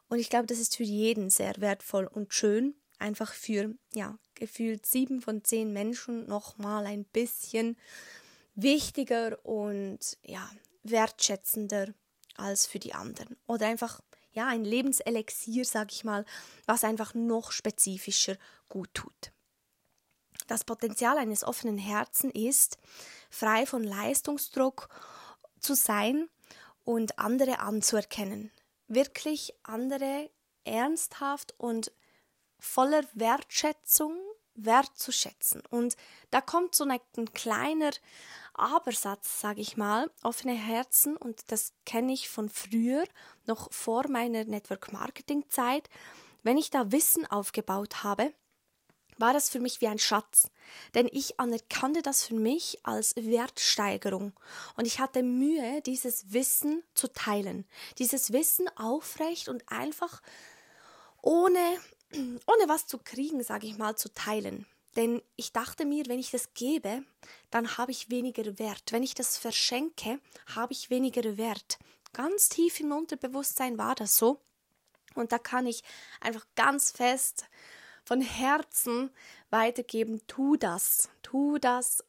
Und 0.09 0.19
ich 0.19 0.29
glaube, 0.29 0.47
das 0.47 0.59
ist 0.59 0.75
für 0.75 0.83
jeden 0.83 1.29
sehr 1.29 1.53
wertvoll 1.59 2.05
und 2.05 2.33
schön, 2.33 2.75
einfach 2.99 3.33
für, 3.33 3.73
ja, 3.93 4.17
gefühlt 4.35 4.85
sieben 4.85 5.21
von 5.21 5.43
zehn 5.43 5.71
Menschen 5.73 6.27
nochmal 6.27 6.85
ein 6.85 7.05
bisschen 7.05 7.77
wichtiger 8.55 9.43
und, 9.45 10.17
ja, 10.23 10.49
wertschätzender 10.83 11.93
als 12.35 12.65
für 12.65 12.79
die 12.79 12.93
anderen. 12.93 13.37
Oder 13.47 13.67
einfach, 13.67 14.01
ja, 14.31 14.47
ein 14.47 14.65
Lebenselixier, 14.65 15.65
sag 15.65 15.91
ich 15.91 16.03
mal, 16.03 16.25
was 16.65 16.83
einfach 16.83 17.13
noch 17.13 17.51
spezifischer 17.51 18.37
gut 18.69 18.93
tut. 18.93 19.31
Das 20.51 20.65
Potenzial 20.65 21.17
eines 21.17 21.45
offenen 21.45 21.77
Herzens 21.77 22.33
ist, 22.35 22.77
frei 23.29 23.65
von 23.65 23.85
Leistungsdruck 23.85 24.89
zu 25.61 25.75
sein 25.75 26.27
und 26.83 27.19
andere 27.19 27.59
anzuerkennen. 27.59 28.51
Wirklich 28.89 29.53
andere 29.63 30.29
ernsthaft 30.65 31.53
und 31.57 31.93
voller 32.59 33.05
Wertschätzung 33.13 34.13
wertzuschätzen. 34.55 35.63
Und 35.69 35.95
da 36.31 36.41
kommt 36.41 36.75
so 36.75 36.83
ein, 36.83 36.99
ein 37.15 37.31
kleiner 37.31 37.91
Abersatz, 38.53 39.39
sage 39.39 39.61
ich 39.61 39.77
mal, 39.77 40.11
offene 40.21 40.51
Herzen, 40.51 41.15
und 41.15 41.49
das 41.49 41.71
kenne 41.85 42.11
ich 42.11 42.27
von 42.27 42.49
früher, 42.49 43.05
noch 43.45 43.71
vor 43.71 44.09
meiner 44.09 44.43
Network 44.43 44.91
Marketing 44.91 45.45
Zeit, 45.47 45.89
wenn 46.43 46.57
ich 46.57 46.71
da 46.71 46.91
Wissen 46.91 47.25
aufgebaut 47.25 48.03
habe, 48.03 48.33
war 49.21 49.33
das 49.33 49.49
für 49.49 49.59
mich 49.59 49.79
wie 49.81 49.87
ein 49.87 49.99
Schatz, 49.99 50.49
denn 50.95 51.07
ich 51.11 51.39
anerkannte 51.39 52.01
das 52.01 52.23
für 52.23 52.35
mich 52.35 52.79
als 52.83 53.15
Wertsteigerung 53.15 54.33
und 54.75 54.85
ich 54.85 54.99
hatte 54.99 55.23
Mühe, 55.23 55.81
dieses 55.81 56.33
Wissen 56.33 56.83
zu 56.93 57.07
teilen, 57.07 57.65
dieses 57.99 58.33
Wissen 58.33 58.67
aufrecht 58.77 59.47
und 59.47 59.63
einfach 59.71 60.21
ohne, 61.21 61.59
ohne 62.13 62.67
was 62.67 62.87
zu 62.87 62.97
kriegen, 62.97 63.43
sage 63.43 63.67
ich 63.67 63.77
mal, 63.77 63.95
zu 63.95 64.13
teilen. 64.13 64.65
Denn 64.95 65.21
ich 65.37 65.53
dachte 65.53 65.85
mir, 65.85 66.05
wenn 66.07 66.19
ich 66.19 66.31
das 66.31 66.53
gebe, 66.53 67.03
dann 67.49 67.77
habe 67.77 67.91
ich 67.91 68.09
weniger 68.09 68.59
Wert. 68.59 68.91
Wenn 68.91 69.03
ich 69.03 69.13
das 69.13 69.37
verschenke, 69.37 70.19
habe 70.53 70.73
ich 70.73 70.89
weniger 70.89 71.37
Wert. 71.37 71.79
Ganz 72.11 72.49
tief 72.49 72.79
im 72.81 72.91
Unterbewusstsein 72.91 73.77
war 73.77 73.95
das 73.95 74.17
so. 74.17 74.41
Und 75.15 75.31
da 75.31 75.39
kann 75.39 75.65
ich 75.65 75.83
einfach 76.19 76.45
ganz 76.55 76.91
fest 76.91 77.45
von 78.11 78.19
Herzen 78.19 79.09
weitergeben, 79.51 80.19
tu 80.27 80.57
das, 80.57 81.07
tu 81.23 81.57
das, 81.59 82.03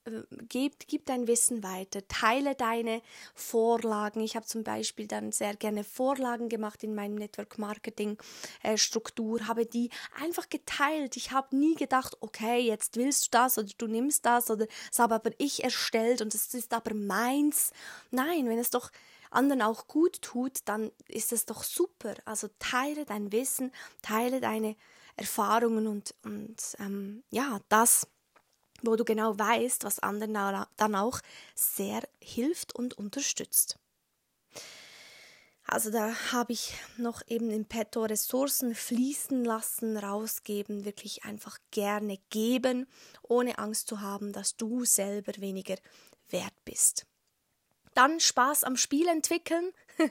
gib, 0.49 0.75
gib 0.89 1.07
dein 1.07 1.29
Wissen 1.29 1.63
weiter, 1.63 2.01
teile 2.09 2.57
deine 2.57 3.03
Vorlagen. 3.37 4.21
Ich 4.21 4.35
habe 4.35 4.45
zum 4.45 4.65
Beispiel 4.65 5.07
dann 5.07 5.31
sehr 5.31 5.55
gerne 5.55 5.85
Vorlagen 5.85 6.49
gemacht 6.49 6.83
in 6.83 6.97
meinem 6.97 7.15
Network 7.15 7.57
Marketing 7.57 8.19
äh, 8.65 8.77
Struktur, 8.79 9.47
habe 9.47 9.65
die 9.65 9.91
einfach 10.21 10.49
geteilt. 10.49 11.17
Ich 11.17 11.31
habe 11.31 11.55
nie 11.57 11.77
gedacht, 11.77 12.17
okay, 12.19 12.59
jetzt 12.59 12.97
willst 12.97 13.27
du 13.27 13.29
das 13.31 13.57
oder 13.57 13.71
du 13.79 13.87
nimmst 13.87 14.27
das 14.27 14.51
oder 14.51 14.67
das 14.89 14.99
habe 14.99 15.15
aber 15.15 15.31
ich 15.39 15.63
erstellt 15.63 16.21
und 16.21 16.35
es 16.35 16.53
ist 16.53 16.75
aber 16.75 16.95
meins. 16.95 17.71
Nein, 18.11 18.49
wenn 18.49 18.59
es 18.59 18.71
doch 18.71 18.91
anderen 19.31 19.63
auch 19.63 19.87
gut 19.87 20.21
tut, 20.21 20.63
dann 20.65 20.91
ist 21.07 21.33
es 21.33 21.47
doch 21.47 21.63
super. 21.63 22.15
Also 22.25 22.49
teile 22.59 23.05
dein 23.05 23.31
Wissen, 23.31 23.71
teile 24.03 24.41
deine 24.41 24.75
Erfahrungen 25.17 25.87
und, 25.87 26.15
und 26.25 26.57
ähm, 26.79 27.23
ja, 27.31 27.61
das, 27.69 28.07
wo 28.83 28.97
du 28.97 29.05
genau 29.05 29.39
weißt, 29.39 29.85
was 29.85 29.99
anderen 29.99 30.35
dann 30.77 30.95
auch 30.95 31.21
sehr 31.55 32.03
hilft 32.21 32.75
und 32.75 32.95
unterstützt. 32.95 33.79
Also 35.65 35.91
da 35.91 36.15
habe 36.33 36.53
ich 36.53 36.75
noch 36.99 37.23
eben 37.29 37.51
im 37.51 37.65
Petto 37.65 38.03
Ressourcen 38.03 38.75
fließen 38.75 39.45
lassen, 39.45 39.97
rausgeben, 39.97 40.85
wirklich 40.85 41.25
einfach 41.25 41.59
gerne 41.71 42.19
geben, 42.31 42.87
ohne 43.23 43.59
Angst 43.59 43.89
zu 43.89 44.01
haben, 44.01 44.33
dass 44.33 44.57
du 44.57 44.85
selber 44.85 45.33
weniger 45.39 45.77
wert 46.29 46.55
bist. 46.65 47.07
Dann 47.95 48.21
Spaß 48.21 48.65
am 48.65 48.77
Spiel 48.77 49.07
entwickeln, 49.09 49.73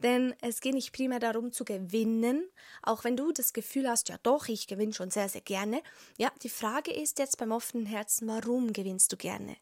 denn 0.00 0.34
es 0.40 0.60
geht 0.60 0.74
nicht 0.74 0.92
primär 0.92 1.20
darum 1.20 1.52
zu 1.52 1.64
gewinnen, 1.64 2.48
auch 2.82 3.04
wenn 3.04 3.16
du 3.16 3.32
das 3.32 3.52
Gefühl 3.52 3.88
hast, 3.88 4.08
ja 4.08 4.18
doch, 4.22 4.48
ich 4.48 4.66
gewinne 4.66 4.92
schon 4.92 5.10
sehr, 5.10 5.28
sehr 5.28 5.40
gerne. 5.40 5.82
Ja, 6.18 6.30
die 6.42 6.48
Frage 6.48 6.92
ist 6.92 7.18
jetzt 7.18 7.38
beim 7.38 7.52
offenen 7.52 7.86
Herzen, 7.86 8.28
warum 8.28 8.72
gewinnst 8.72 9.12
du 9.12 9.16
gerne? 9.16 9.56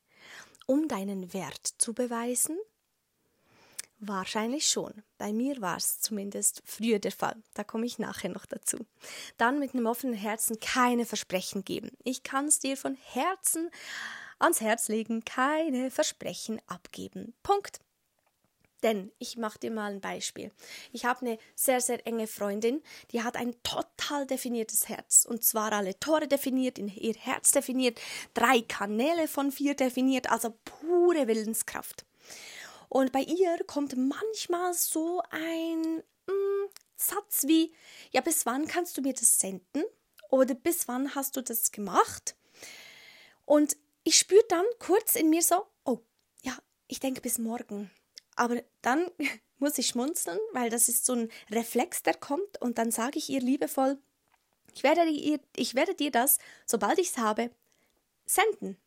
Um 0.66 0.88
deinen 0.88 1.32
Wert 1.32 1.74
zu 1.78 1.92
beweisen? 1.94 2.58
Wahrscheinlich 4.04 4.68
schon. 4.68 5.04
Bei 5.16 5.32
mir 5.32 5.60
war 5.60 5.76
es 5.76 6.00
zumindest 6.00 6.60
früher 6.64 6.98
der 6.98 7.12
Fall. 7.12 7.40
Da 7.54 7.62
komme 7.62 7.86
ich 7.86 8.00
nachher 8.00 8.30
noch 8.30 8.46
dazu. 8.46 8.78
Dann 9.36 9.60
mit 9.60 9.74
einem 9.74 9.86
offenen 9.86 10.16
Herzen 10.16 10.58
keine 10.58 11.06
Versprechen 11.06 11.64
geben. 11.64 11.92
Ich 12.02 12.24
kann 12.24 12.46
es 12.46 12.58
dir 12.58 12.76
von 12.76 12.96
Herzen 12.96 13.70
ans 14.42 14.60
Herz 14.60 14.88
legen, 14.88 15.24
keine 15.24 15.90
Versprechen 15.90 16.60
abgeben. 16.66 17.34
Punkt. 17.42 17.80
Denn 18.82 19.12
ich 19.18 19.36
mache 19.36 19.60
dir 19.60 19.70
mal 19.70 19.92
ein 19.92 20.00
Beispiel. 20.00 20.50
Ich 20.92 21.04
habe 21.04 21.24
eine 21.24 21.38
sehr, 21.54 21.80
sehr 21.80 22.04
enge 22.04 22.26
Freundin, 22.26 22.82
die 23.12 23.22
hat 23.22 23.36
ein 23.36 23.54
total 23.62 24.26
definiertes 24.26 24.88
Herz. 24.88 25.24
Und 25.24 25.44
zwar 25.44 25.72
alle 25.72 25.98
Tore 26.00 26.26
definiert, 26.26 26.78
ihr 26.78 27.14
Herz 27.14 27.52
definiert, 27.52 28.00
drei 28.34 28.60
Kanäle 28.62 29.28
von 29.28 29.52
vier 29.52 29.76
definiert, 29.76 30.30
also 30.30 30.52
pure 30.64 31.28
Willenskraft. 31.28 32.04
Und 32.88 33.12
bei 33.12 33.20
ihr 33.20 33.56
kommt 33.66 33.96
manchmal 33.96 34.74
so 34.74 35.22
ein 35.30 36.02
mm, 36.26 36.68
Satz 36.96 37.44
wie, 37.46 37.72
ja, 38.10 38.20
bis 38.20 38.44
wann 38.46 38.66
kannst 38.66 38.96
du 38.96 39.00
mir 39.02 39.14
das 39.14 39.38
senden? 39.38 39.84
Oder 40.28 40.54
bis 40.54 40.88
wann 40.88 41.14
hast 41.14 41.36
du 41.36 41.40
das 41.40 41.70
gemacht? 41.70 42.34
Und 43.44 43.76
ich 44.04 44.18
spüre 44.18 44.44
dann 44.48 44.64
kurz 44.78 45.14
in 45.14 45.30
mir 45.30 45.42
so, 45.42 45.66
oh, 45.84 46.00
ja, 46.42 46.56
ich 46.88 47.00
denke 47.00 47.20
bis 47.20 47.38
morgen. 47.38 47.90
Aber 48.36 48.62
dann 48.80 49.10
muss 49.58 49.78
ich 49.78 49.88
schmunzeln, 49.88 50.38
weil 50.52 50.70
das 50.70 50.88
ist 50.88 51.04
so 51.04 51.14
ein 51.14 51.30
Reflex, 51.50 52.02
der 52.02 52.14
kommt 52.14 52.60
und 52.60 52.78
dann 52.78 52.90
sage 52.90 53.18
ich 53.18 53.30
ihr 53.30 53.40
liebevoll, 53.40 53.98
ich 54.74 54.82
werde 54.82 55.04
dir, 55.06 55.38
ich 55.54 55.74
werde 55.74 55.94
dir 55.94 56.10
das, 56.10 56.38
sobald 56.66 56.98
ich 56.98 57.10
es 57.10 57.18
habe, 57.18 57.50
senden. 58.24 58.78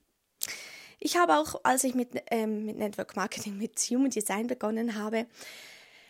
Ich 0.99 1.17
habe 1.17 1.37
auch, 1.37 1.61
als 1.63 1.83
ich 1.83 1.93
mit, 1.93 2.09
ähm, 2.31 2.65
mit 2.65 2.77
Network 2.77 3.15
Marketing, 3.15 3.57
mit 3.57 3.79
Human 3.79 4.09
Design 4.09 4.47
begonnen 4.47 4.95
habe, 4.95 5.27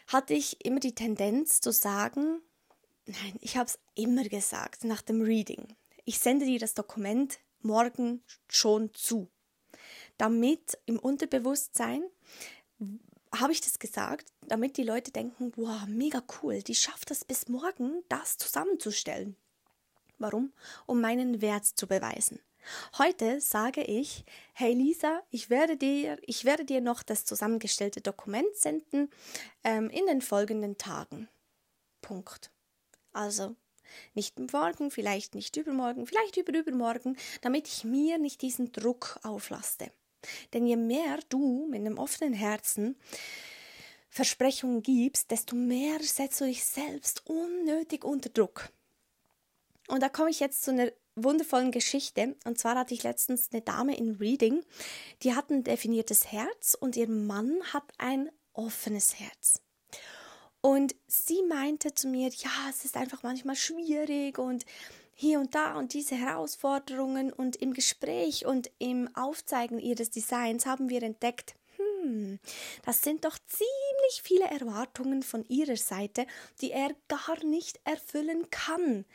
hatte 0.07 0.33
ich 0.33 0.63
immer 0.65 0.79
die 0.79 0.95
Tendenz 0.95 1.59
zu 1.59 1.71
sagen, 1.71 2.41
nein, 3.05 3.37
ich 3.41 3.57
habe 3.57 3.67
es 3.67 3.79
immer 3.95 4.23
gesagt 4.23 4.83
nach 4.83 5.01
dem 5.01 5.21
Reading. 5.21 5.75
Ich 6.05 6.19
sende 6.19 6.45
dir 6.45 6.59
das 6.59 6.75
Dokument 6.75 7.39
morgen 7.65 8.23
schon 8.47 8.93
zu. 8.93 9.29
Damit 10.17 10.77
im 10.85 10.97
Unterbewusstsein 10.97 12.03
habe 13.33 13.51
ich 13.51 13.61
das 13.61 13.79
gesagt, 13.79 14.31
damit 14.47 14.77
die 14.77 14.83
Leute 14.83 15.11
denken, 15.11 15.51
wow, 15.57 15.85
mega 15.87 16.23
cool, 16.41 16.61
die 16.61 16.75
schafft 16.75 17.11
es 17.11 17.25
bis 17.25 17.49
morgen, 17.49 18.03
das 18.07 18.37
zusammenzustellen. 18.37 19.35
Warum? 20.17 20.53
Um 20.85 21.01
meinen 21.01 21.41
Wert 21.41 21.65
zu 21.65 21.87
beweisen. 21.87 22.39
Heute 22.97 23.41
sage 23.41 23.83
ich, 23.83 24.25
hey 24.53 24.73
Lisa, 24.73 25.21
ich 25.29 25.49
werde 25.49 25.77
dir, 25.77 26.17
ich 26.21 26.45
werde 26.45 26.65
dir 26.65 26.81
noch 26.81 27.03
das 27.03 27.25
zusammengestellte 27.25 28.01
Dokument 28.01 28.55
senden 28.55 29.09
ähm, 29.63 29.89
in 29.89 30.05
den 30.07 30.21
folgenden 30.21 30.77
Tagen. 30.77 31.27
Punkt. 32.01 32.51
Also 33.13 33.55
nicht 34.13 34.39
morgen, 34.51 34.91
vielleicht 34.91 35.35
nicht 35.35 35.55
übermorgen, 35.57 36.05
vielleicht 36.07 36.37
überübermorgen, 36.37 37.17
damit 37.41 37.67
ich 37.67 37.83
mir 37.83 38.17
nicht 38.17 38.41
diesen 38.41 38.71
Druck 38.71 39.19
auflaste. 39.23 39.91
Denn 40.53 40.65
je 40.65 40.75
mehr 40.75 41.19
du 41.29 41.67
mit 41.69 41.81
einem 41.81 41.97
offenen 41.97 42.33
Herzen 42.33 42.95
Versprechungen 44.09 44.81
gibst, 44.81 45.29
desto 45.31 45.55
mehr 45.55 45.99
setzt 46.01 46.39
du 46.39 46.45
dich 46.45 46.63
selbst 46.63 47.23
unnötig 47.27 48.05
unter 48.05 48.29
Druck. 48.29 48.69
Und 49.87 50.01
da 50.01 50.09
komme 50.09 50.29
ich 50.29 50.39
jetzt 50.39 50.63
zu 50.63 50.71
einer 50.71 50.91
wundervollen 51.15 51.71
Geschichte. 51.71 52.35
Und 52.45 52.57
zwar 52.57 52.75
hatte 52.75 52.93
ich 52.93 53.03
letztens 53.03 53.49
eine 53.51 53.61
Dame 53.61 53.97
in 53.97 54.15
Reading, 54.15 54.63
die 55.21 55.33
hat 55.33 55.49
ein 55.49 55.63
definiertes 55.63 56.31
Herz 56.31 56.77
und 56.79 56.95
ihr 56.95 57.09
Mann 57.09 57.61
hat 57.73 57.83
ein 57.97 58.29
offenes 58.53 59.19
Herz. 59.19 59.61
Und 60.65 60.95
sie 61.05 61.43
meinte 61.43 61.93
zu 61.93 62.07
mir, 62.07 62.29
ja, 62.29 62.49
es 62.71 62.85
ist 62.85 62.97
einfach 62.97 63.21
manchmal 63.21 63.55
schwierig 63.55 64.39
und 64.39 64.65
hier 65.13 65.39
und 65.39 65.53
da 65.53 65.77
und 65.77 65.93
diese 65.93 66.15
Herausforderungen 66.15 67.31
und 67.31 67.55
im 67.57 67.71
Gespräch 67.71 68.47
und 68.47 68.71
im 68.79 69.07
Aufzeigen 69.15 69.77
ihres 69.77 70.09
Designs 70.09 70.65
haben 70.65 70.89
wir 70.89 71.03
entdeckt, 71.03 71.53
hm, 72.05 72.39
das 72.85 73.01
sind 73.01 73.25
doch 73.25 73.37
ziemlich 73.47 74.21
viele 74.21 74.45
Erwartungen 74.45 75.23
von 75.23 75.43
ihrer 75.47 75.75
Seite, 75.75 76.27
die 76.61 76.71
er 76.71 76.91
gar 77.07 77.43
nicht 77.43 77.79
erfüllen 77.83 78.49
kann. 78.51 79.05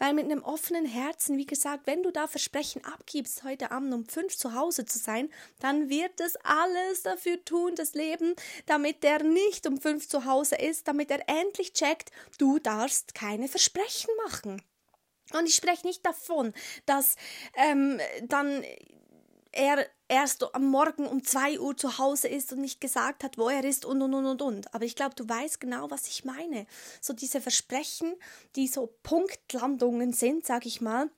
Weil 0.00 0.14
mit 0.14 0.24
einem 0.24 0.42
offenen 0.42 0.84
Herzen, 0.84 1.38
wie 1.38 1.46
gesagt, 1.46 1.86
wenn 1.86 2.02
du 2.02 2.10
da 2.10 2.26
Versprechen 2.26 2.84
abgibst, 2.84 3.44
heute 3.44 3.70
Abend 3.70 3.94
um 3.94 4.04
fünf 4.04 4.36
zu 4.36 4.54
Hause 4.54 4.84
zu 4.84 4.98
sein, 4.98 5.30
dann 5.60 5.88
wird 5.88 6.20
es 6.20 6.34
alles 6.42 7.02
dafür 7.02 7.44
tun, 7.44 7.76
das 7.76 7.94
Leben, 7.94 8.34
damit 8.66 9.04
er 9.04 9.22
nicht 9.22 9.68
um 9.68 9.80
fünf 9.80 10.08
zu 10.08 10.24
Hause 10.24 10.56
ist, 10.56 10.88
damit 10.88 11.12
er 11.12 11.28
endlich 11.28 11.72
checkt, 11.72 12.10
du 12.38 12.58
darfst 12.58 13.14
keine 13.14 13.46
Versprechen 13.46 14.10
machen. 14.26 14.60
Und 15.32 15.46
ich 15.46 15.54
spreche 15.54 15.86
nicht 15.86 16.04
davon, 16.04 16.52
dass 16.86 17.14
ähm, 17.54 18.00
dann 18.24 18.64
er 19.52 19.86
erst 20.08 20.54
am 20.54 20.66
Morgen 20.66 21.06
um 21.06 21.24
2 21.24 21.60
Uhr 21.60 21.76
zu 21.76 21.98
Hause 21.98 22.28
ist 22.28 22.52
und 22.52 22.60
nicht 22.60 22.80
gesagt 22.80 23.24
hat, 23.24 23.38
wo 23.38 23.48
er 23.48 23.64
ist 23.64 23.84
und 23.84 24.02
und 24.02 24.14
und 24.14 24.42
und. 24.42 24.74
Aber 24.74 24.84
ich 24.84 24.96
glaube, 24.96 25.14
du 25.14 25.28
weißt 25.28 25.60
genau, 25.60 25.90
was 25.90 26.06
ich 26.08 26.24
meine. 26.24 26.66
So 27.00 27.12
diese 27.12 27.40
Versprechen, 27.40 28.14
die 28.56 28.68
so 28.68 28.94
Punktlandungen 29.02 30.12
sind, 30.12 30.46
sag 30.46 30.66
ich 30.66 30.80
mal, 30.80 31.10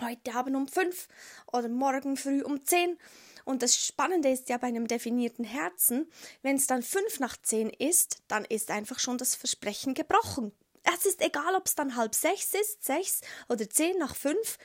heute 0.00 0.34
Abend 0.34 0.56
um 0.56 0.68
5 0.68 1.08
oder 1.52 1.68
morgen 1.68 2.16
früh 2.16 2.42
um 2.42 2.64
10. 2.64 2.98
Und 3.44 3.62
das 3.62 3.76
Spannende 3.76 4.30
ist 4.30 4.48
ja 4.48 4.58
bei 4.58 4.68
einem 4.68 4.86
definierten 4.86 5.44
Herzen, 5.44 6.10
wenn 6.42 6.56
es 6.56 6.66
dann 6.66 6.82
5 6.82 7.20
nach 7.20 7.36
10 7.36 7.70
ist, 7.70 8.22
dann 8.28 8.44
ist 8.44 8.70
einfach 8.70 8.98
schon 8.98 9.18
das 9.18 9.34
Versprechen 9.34 9.94
gebrochen. 9.94 10.52
Es 10.82 11.04
ist 11.04 11.20
egal, 11.20 11.54
ob 11.54 11.66
es 11.66 11.74
dann 11.74 11.96
halb 11.96 12.14
sechs 12.14 12.54
ist, 12.54 12.84
sechs 12.84 13.20
oder 13.48 13.68
zehn 13.68 13.98
nach 13.98 14.16
fünf 14.16 14.58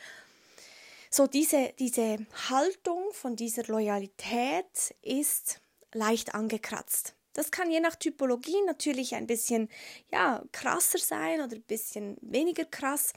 so 1.15 1.27
diese, 1.27 1.71
diese 1.79 2.17
Haltung 2.49 3.13
von 3.13 3.37
dieser 3.37 3.63
Loyalität 3.63 4.93
ist 5.01 5.61
leicht 5.93 6.35
angekratzt. 6.35 7.15
Das 7.31 7.51
kann 7.51 7.71
je 7.71 7.79
nach 7.79 7.95
Typologie 7.95 8.61
natürlich 8.65 9.15
ein 9.15 9.25
bisschen 9.25 9.69
ja, 10.11 10.43
krasser 10.51 10.97
sein 10.97 11.39
oder 11.39 11.55
ein 11.55 11.63
bisschen 11.63 12.17
weniger 12.21 12.65
krass, 12.65 13.13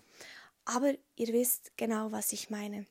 aber 0.64 0.94
ihr 1.16 1.32
wisst 1.32 1.72
genau, 1.76 2.12
was 2.12 2.32
ich 2.32 2.50
meine. 2.50 2.86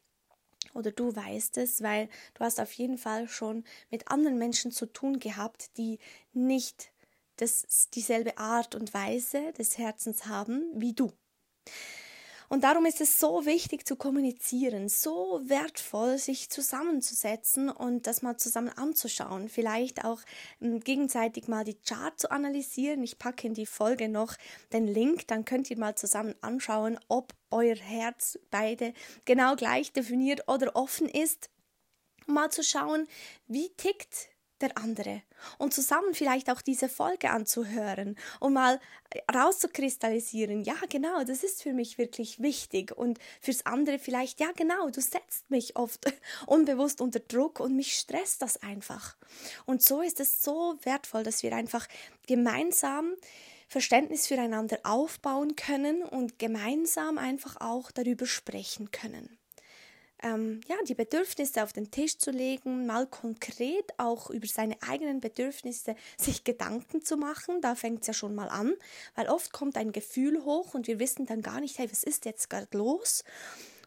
Oder 0.74 0.92
du 0.92 1.16
weißt 1.16 1.58
es, 1.58 1.82
weil 1.82 2.10
du 2.34 2.44
hast 2.44 2.60
auf 2.60 2.74
jeden 2.74 2.98
Fall 2.98 3.30
schon 3.30 3.64
mit 3.90 4.10
anderen 4.10 4.38
Menschen 4.38 4.72
zu 4.72 4.86
tun 4.88 5.20
gehabt, 5.20 5.78
die 5.78 6.00
nicht 6.34 6.92
das, 7.38 7.90
dieselbe 7.94 8.38
Art 8.38 8.76
und 8.76 8.94
Weise 8.94 9.54
des 9.54 9.78
Herzens 9.78 10.26
haben 10.26 10.66
wie 10.76 10.94
du. 10.94 11.14
Und 12.50 12.64
darum 12.64 12.86
ist 12.86 13.02
es 13.02 13.20
so 13.20 13.46
wichtig 13.46 13.86
zu 13.86 13.98
kommunizieren, 13.98 14.88
so 14.88 15.42
wertvoll, 15.44 16.18
sich 16.18 16.50
zusammenzusetzen 16.50 17.70
und 17.70 18.08
das 18.08 18.22
mal 18.22 18.38
zusammen 18.38 18.70
anzuschauen. 18.70 19.50
Vielleicht 19.50 20.06
auch 20.06 20.22
ähm, 20.62 20.80
gegenseitig 20.80 21.50
mal 21.50 21.66
die 21.66 21.76
Chart 21.76 22.18
zu 22.18 22.32
analysieren. 22.32 23.04
Ich 23.04 23.20
packe 23.20 23.48
in 23.48 23.54
die 23.54 23.66
Folge 23.66 24.08
noch 24.08 24.36
den 24.72 24.88
Link, 24.88 25.28
dann 25.28 25.44
könnt 25.44 25.70
ihr 25.70 25.78
mal 25.78 25.96
zusammen 25.96 26.36
anschauen, 26.40 26.98
ob 27.10 27.34
euer 27.52 27.76
Herz 27.76 28.40
beide 28.50 28.94
genau 29.26 29.56
gleich 29.56 29.92
definiert 29.92 30.48
oder 30.48 30.76
offen 30.76 31.10
ist. 31.10 31.50
Mal 32.28 32.50
zu 32.50 32.64
schauen, 32.64 33.08
wie 33.48 33.70
tickt 33.76 34.30
der 34.62 34.78
andere. 34.78 35.22
Und 35.58 35.74
zusammen 35.74 36.14
vielleicht 36.14 36.50
auch 36.50 36.62
diese 36.62 36.90
Folge 36.90 37.30
anzuhören 37.30 38.18
und 38.40 38.54
mal 38.54 38.80
rauszukristallisieren, 39.34 40.64
ja 40.64 40.76
genau, 40.90 41.24
das 41.24 41.44
ist 41.44 41.64
für 41.64 41.74
mich 41.74 41.98
wirklich 41.98 42.42
wichtig. 42.42 42.92
Und 42.96 43.20
fürs 43.42 43.66
andere 43.66 44.00
vielleicht, 44.00 44.40
ja 44.40 44.52
genau, 44.56 44.90
du 44.90 45.02
setzt 45.02 45.50
mich 45.50 45.76
oft 45.76 46.12
unbewusst 46.46 47.02
unter 47.02 47.20
Druck 47.20 47.60
und 47.60 47.76
mich 47.76 47.96
stresst 47.96 48.42
das 48.42 48.62
einfach. 48.62 49.16
Und 49.66 49.84
so 49.84 50.02
ist 50.02 50.20
es 50.20 50.42
so 50.42 50.78
wertvoll, 50.84 51.24
dass 51.24 51.44
wir 51.44 51.56
einfach 51.56 51.88
gemeinsam 52.28 53.14
Verständnis 53.68 54.28
füreinander 54.28 54.80
aufbauen 54.84 55.56
können 55.56 56.04
und 56.04 56.40
gemeinsam 56.40 57.18
einfach 57.18 57.60
auch 57.60 57.92
darüber 57.92 58.26
sprechen 58.26 58.92
können 58.92 59.38
ähm, 60.24 60.62
ja, 60.68 60.76
die 60.88 60.96
Bedürfnisse 60.96 61.64
auf 61.64 61.74
den 61.74 61.92
Tisch 61.92 62.18
zu 62.18 62.32
legen, 62.32 62.86
mal 62.86 63.06
konkret 63.06 63.92
auch 63.98 64.30
über 64.30 64.48
seine 64.48 64.76
eigenen 64.82 65.20
Bedürfnisse 65.20 65.96
sich 66.18 66.44
Gedanken 66.44 67.04
zu 67.04 67.18
machen. 67.18 67.62
Da 67.62 67.76
fängt 67.76 68.02
es 68.02 68.08
ja 68.08 68.14
schon 68.14 68.34
mal 68.34 68.50
an, 68.50 68.74
weil 69.16 69.30
oft 69.30 69.54
kommt 69.54 69.78
ein 69.78 69.92
Gefühl 69.92 70.44
hoch 70.44 70.74
und 70.74 70.88
wir 70.88 71.00
wissen 71.00 71.26
dann 71.26 71.42
gar 71.42 71.62
nicht, 71.62 71.78
hey, 71.78 71.90
was 71.92 72.04
ist 72.04 72.26
jetzt 72.26 72.50
gerade 72.50 72.78
los? 72.78 73.24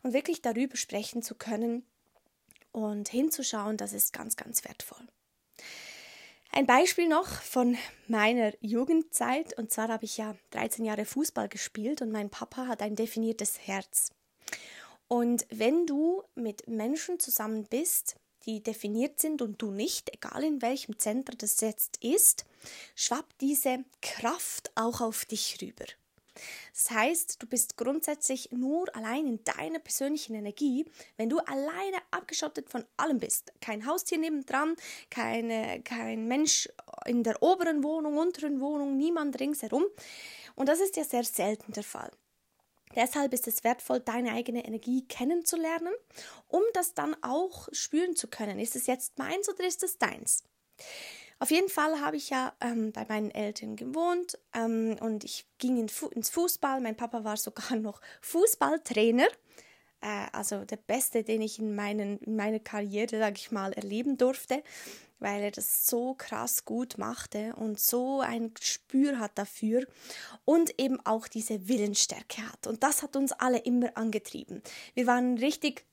Und 0.02 0.12
wirklich 0.12 0.40
darüber 0.40 0.76
sprechen 0.76 1.22
zu 1.22 1.34
können 1.34 1.84
und 2.72 3.08
hinzuschauen, 3.08 3.76
das 3.76 3.92
ist 3.92 4.12
ganz, 4.12 4.36
ganz 4.36 4.64
wertvoll. 4.64 5.06
Ein 6.52 6.66
Beispiel 6.66 7.08
noch 7.08 7.28
von 7.28 7.76
meiner 8.08 8.52
Jugendzeit, 8.60 9.56
und 9.56 9.70
zwar 9.70 9.88
habe 9.88 10.04
ich 10.04 10.16
ja 10.16 10.34
13 10.50 10.84
Jahre 10.84 11.04
Fußball 11.04 11.48
gespielt 11.48 12.02
und 12.02 12.10
mein 12.10 12.28
Papa 12.28 12.66
hat 12.66 12.82
ein 12.82 12.96
definiertes 12.96 13.60
Herz. 13.66 14.12
Und 15.12 15.44
wenn 15.50 15.86
du 15.86 16.22
mit 16.36 16.68
Menschen 16.68 17.18
zusammen 17.18 17.64
bist, 17.64 18.14
die 18.46 18.62
definiert 18.62 19.18
sind 19.18 19.42
und 19.42 19.60
du 19.60 19.72
nicht, 19.72 20.08
egal 20.14 20.44
in 20.44 20.62
welchem 20.62 21.00
Zentrum 21.00 21.36
das 21.36 21.60
jetzt 21.60 21.96
ist, 22.00 22.44
schwappt 22.94 23.40
diese 23.40 23.84
Kraft 24.02 24.70
auch 24.76 25.00
auf 25.00 25.24
dich 25.24 25.58
rüber. 25.60 25.86
Das 26.72 26.92
heißt, 26.92 27.42
du 27.42 27.48
bist 27.48 27.76
grundsätzlich 27.76 28.52
nur 28.52 28.94
allein 28.94 29.26
in 29.26 29.42
deiner 29.42 29.80
persönlichen 29.80 30.36
Energie, 30.36 30.86
wenn 31.16 31.28
du 31.28 31.40
alleine 31.40 31.96
abgeschottet 32.12 32.70
von 32.70 32.84
allem 32.96 33.18
bist. 33.18 33.52
Kein 33.60 33.86
Haustier 33.86 34.18
nebendran, 34.18 34.76
keine, 35.10 35.82
kein 35.82 36.28
Mensch 36.28 36.68
in 37.04 37.24
der 37.24 37.42
oberen 37.42 37.82
Wohnung, 37.82 38.16
unteren 38.16 38.60
Wohnung, 38.60 38.96
niemand 38.96 39.40
ringsherum. 39.40 39.84
Und 40.54 40.68
das 40.68 40.78
ist 40.78 40.96
ja 40.96 41.02
sehr 41.02 41.24
selten 41.24 41.72
der 41.72 41.82
Fall. 41.84 42.12
Deshalb 42.94 43.32
ist 43.32 43.46
es 43.46 43.62
wertvoll, 43.62 44.00
deine 44.00 44.32
eigene 44.32 44.64
Energie 44.64 45.06
kennenzulernen, 45.06 45.94
um 46.48 46.62
das 46.74 46.94
dann 46.94 47.16
auch 47.22 47.68
spüren 47.72 48.16
zu 48.16 48.28
können. 48.28 48.58
Ist 48.58 48.74
es 48.76 48.86
jetzt 48.86 49.18
meins 49.18 49.48
oder 49.48 49.66
ist 49.66 49.82
es 49.82 49.98
deins? 49.98 50.44
Auf 51.38 51.50
jeden 51.50 51.70
Fall 51.70 52.00
habe 52.00 52.16
ich 52.16 52.28
ja 52.28 52.52
ähm, 52.60 52.92
bei 52.92 53.06
meinen 53.08 53.30
Eltern 53.30 53.74
gewohnt 53.74 54.38
ähm, 54.52 54.96
und 55.00 55.24
ich 55.24 55.46
ging 55.56 55.78
in 55.78 55.88
Fu 55.88 56.08
ins 56.08 56.28
Fußball. 56.28 56.82
Mein 56.82 56.96
Papa 56.96 57.24
war 57.24 57.36
sogar 57.38 57.76
noch 57.76 58.02
Fußballtrainer, 58.20 59.26
äh, 60.00 60.26
also 60.32 60.64
der 60.64 60.76
Beste, 60.76 61.22
den 61.22 61.42
ich 61.42 61.58
in, 61.58 61.74
meinen, 61.74 62.18
in 62.18 62.36
meiner 62.36 62.60
Karriere, 62.60 63.18
sage 63.18 63.36
ich 63.36 63.50
mal, 63.50 63.72
erleben 63.72 64.16
durfte 64.16 64.62
weil 65.20 65.42
er 65.42 65.50
das 65.50 65.86
so 65.86 66.14
krass 66.14 66.64
gut 66.64 66.98
machte 66.98 67.54
und 67.56 67.78
so 67.78 68.20
ein 68.20 68.52
Gespür 68.54 69.18
hat 69.18 69.38
dafür 69.38 69.86
und 70.44 70.80
eben 70.80 70.98
auch 71.04 71.28
diese 71.28 71.68
Willensstärke 71.68 72.42
hat. 72.50 72.66
Und 72.66 72.82
das 72.82 73.02
hat 73.02 73.14
uns 73.16 73.32
alle 73.32 73.58
immer 73.58 73.96
angetrieben. 73.96 74.62
Wir 74.94 75.06
waren 75.06 75.38
richtig 75.38 75.84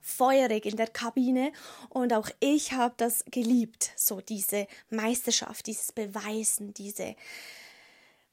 feurig 0.00 0.66
in 0.66 0.76
der 0.76 0.88
Kabine 0.88 1.52
und 1.88 2.12
auch 2.12 2.28
ich 2.40 2.72
habe 2.72 2.94
das 2.96 3.24
geliebt, 3.30 3.92
so 3.96 4.20
diese 4.20 4.66
Meisterschaft, 4.90 5.66
dieses 5.66 5.92
Beweisen, 5.92 6.74
diese 6.74 7.14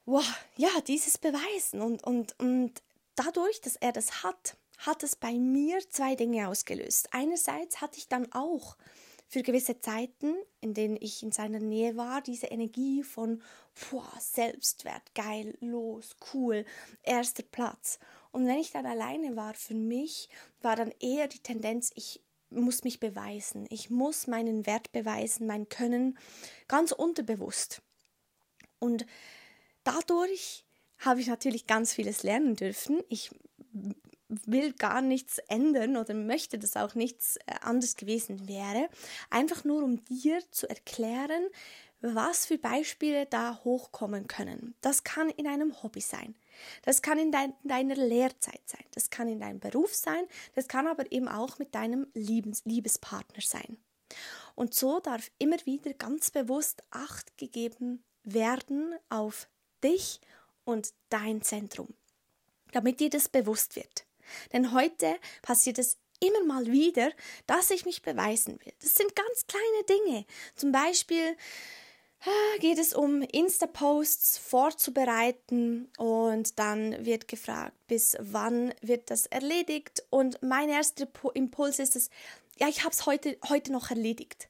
wow, 0.06 0.26
ja, 0.58 0.70
dieses 0.88 1.18
Beweisen 1.18 1.82
und 1.82 2.04
und 2.04 2.40
und 2.40 2.82
dadurch, 3.16 3.62
dass 3.62 3.76
er 3.76 3.92
das 3.92 4.24
hat, 4.24 4.56
hat 4.80 5.04
es 5.04 5.16
bei 5.16 5.34
mir 5.34 5.80
zwei 5.90 6.16
Dinge 6.16 6.48
ausgelöst. 6.48 7.10
Einerseits 7.12 7.82
hatte 7.82 7.98
ich 7.98 8.08
dann 8.08 8.32
auch 8.32 8.78
für 9.28 9.42
gewisse 9.42 9.80
Zeiten, 9.80 10.36
in 10.62 10.74
denen 10.74 10.98
ich 11.00 11.24
in 11.24 11.32
seiner 11.32 11.60
Nähe 11.60 11.98
war, 11.98 12.22
diese 12.22 12.48
Energie 12.48 13.04
von 13.04 13.42
boah, 13.90 14.12
Selbstwert, 14.20 15.14
geil, 15.16 15.58
los, 15.60 16.16
cool, 16.34 16.66
erster 17.04 17.44
Platz. 17.44 18.00
Und 18.32 18.48
wenn 18.48 18.60
ich 18.60 18.72
dann 18.72 18.86
alleine 18.86 19.36
war, 19.36 19.54
für 19.54 19.74
mich 19.74 20.30
war 20.62 20.76
dann 20.76 20.94
eher 21.00 21.28
die 21.28 21.40
Tendenz, 21.40 21.92
ich 21.96 22.22
muss 22.50 22.84
mich 22.84 23.00
beweisen, 23.00 23.66
ich 23.70 23.90
muss 23.90 24.28
meinen 24.28 24.66
Wert 24.66 24.92
beweisen, 24.92 25.48
mein 25.48 25.68
Können, 25.70 26.18
ganz 26.68 26.92
unterbewusst. 26.92 27.82
Und 28.80 29.06
dadurch 29.84 30.64
habe 31.00 31.20
ich 31.20 31.28
natürlich 31.28 31.68
ganz 31.68 31.94
vieles 31.94 32.24
lernen 32.24 32.56
dürfen. 32.56 33.02
Ich 33.10 33.32
will 34.28 34.74
gar 34.74 35.02
nichts 35.02 35.38
ändern 35.48 35.98
oder 35.98 36.14
möchte, 36.14 36.58
dass 36.58 36.76
auch 36.76 36.96
nichts 36.96 37.38
äh, 37.38 37.56
anders 37.62 37.96
gewesen 37.96 38.48
wäre. 38.48 38.90
Einfach 39.30 39.64
nur, 39.64 39.84
um 39.84 40.04
dir 40.06 40.40
zu 40.52 40.68
erklären, 40.68 41.48
was 42.02 42.46
für 42.46 42.58
Beispiele 42.58 43.26
da 43.26 43.62
hochkommen 43.64 44.28
können. 44.28 44.76
Das 44.82 45.04
kann 45.04 45.30
in 45.30 45.48
einem 45.48 45.82
Hobby 45.82 46.02
sein. 46.02 46.36
Das 46.84 47.02
kann 47.02 47.18
in 47.18 47.32
dein, 47.32 47.54
deiner 47.64 47.96
Lehrzeit 47.96 48.62
sein. 48.66 48.84
Das 48.94 49.10
kann 49.10 49.28
in 49.28 49.40
deinem 49.40 49.60
Beruf 49.60 49.94
sein. 49.94 50.26
Das 50.54 50.68
kann 50.68 50.88
aber 50.88 51.12
eben 51.12 51.28
auch 51.28 51.58
mit 51.58 51.74
deinem 51.74 52.08
Liebes, 52.14 52.64
Liebespartner 52.66 53.42
sein. 53.42 53.78
Und 54.56 54.74
so 54.74 55.00
darf 55.00 55.32
immer 55.40 55.58
wieder 55.66 55.94
ganz 55.94 56.32
bewusst 56.32 56.84
Acht 56.92 57.38
gegeben 57.38 58.04
werden 58.24 58.96
auf 59.10 59.48
dich 59.84 60.22
und 60.64 60.94
dein 61.10 61.42
Zentrum, 61.42 61.94
damit 62.72 63.00
dir 63.00 63.10
das 63.10 63.30
bewusst 63.30 63.76
wird. 63.76 64.06
Denn 64.54 64.74
heute 64.74 65.16
passiert 65.42 65.80
es 65.80 65.98
immer 66.20 66.44
mal 66.44 66.68
wieder, 66.68 67.12
dass 67.48 67.72
ich 67.72 67.86
mich 67.86 68.02
beweisen 68.02 68.60
will. 68.64 68.74
Das 68.82 68.96
sind 68.96 69.16
ganz 69.16 69.48
kleine 69.48 69.84
Dinge. 69.90 70.26
Zum 70.56 70.72
Beispiel 70.72 71.36
ah, 72.22 72.58
geht 72.60 72.78
es 72.78 72.94
um 72.94 73.22
Insta-Posts 73.22 74.38
vorzubereiten 74.38 75.90
und 75.98 76.58
dann 76.60 77.06
wird 77.06 77.28
gefragt, 77.28 77.76
bis 77.88 78.18
wann 78.20 78.74
wird 78.82 79.10
das 79.10 79.26
erledigt 79.26 80.04
und 80.10 80.42
mein 80.42 80.70
erster 80.70 81.08
Impuls 81.34 81.80
ist 81.80 81.96
es, 81.96 82.10
ja, 82.58 82.68
ich 82.68 82.84
habe 82.84 82.92
es 82.92 83.06
heute, 83.06 83.38
heute 83.50 83.72
noch 83.72 83.90
erledigt. 83.90 84.50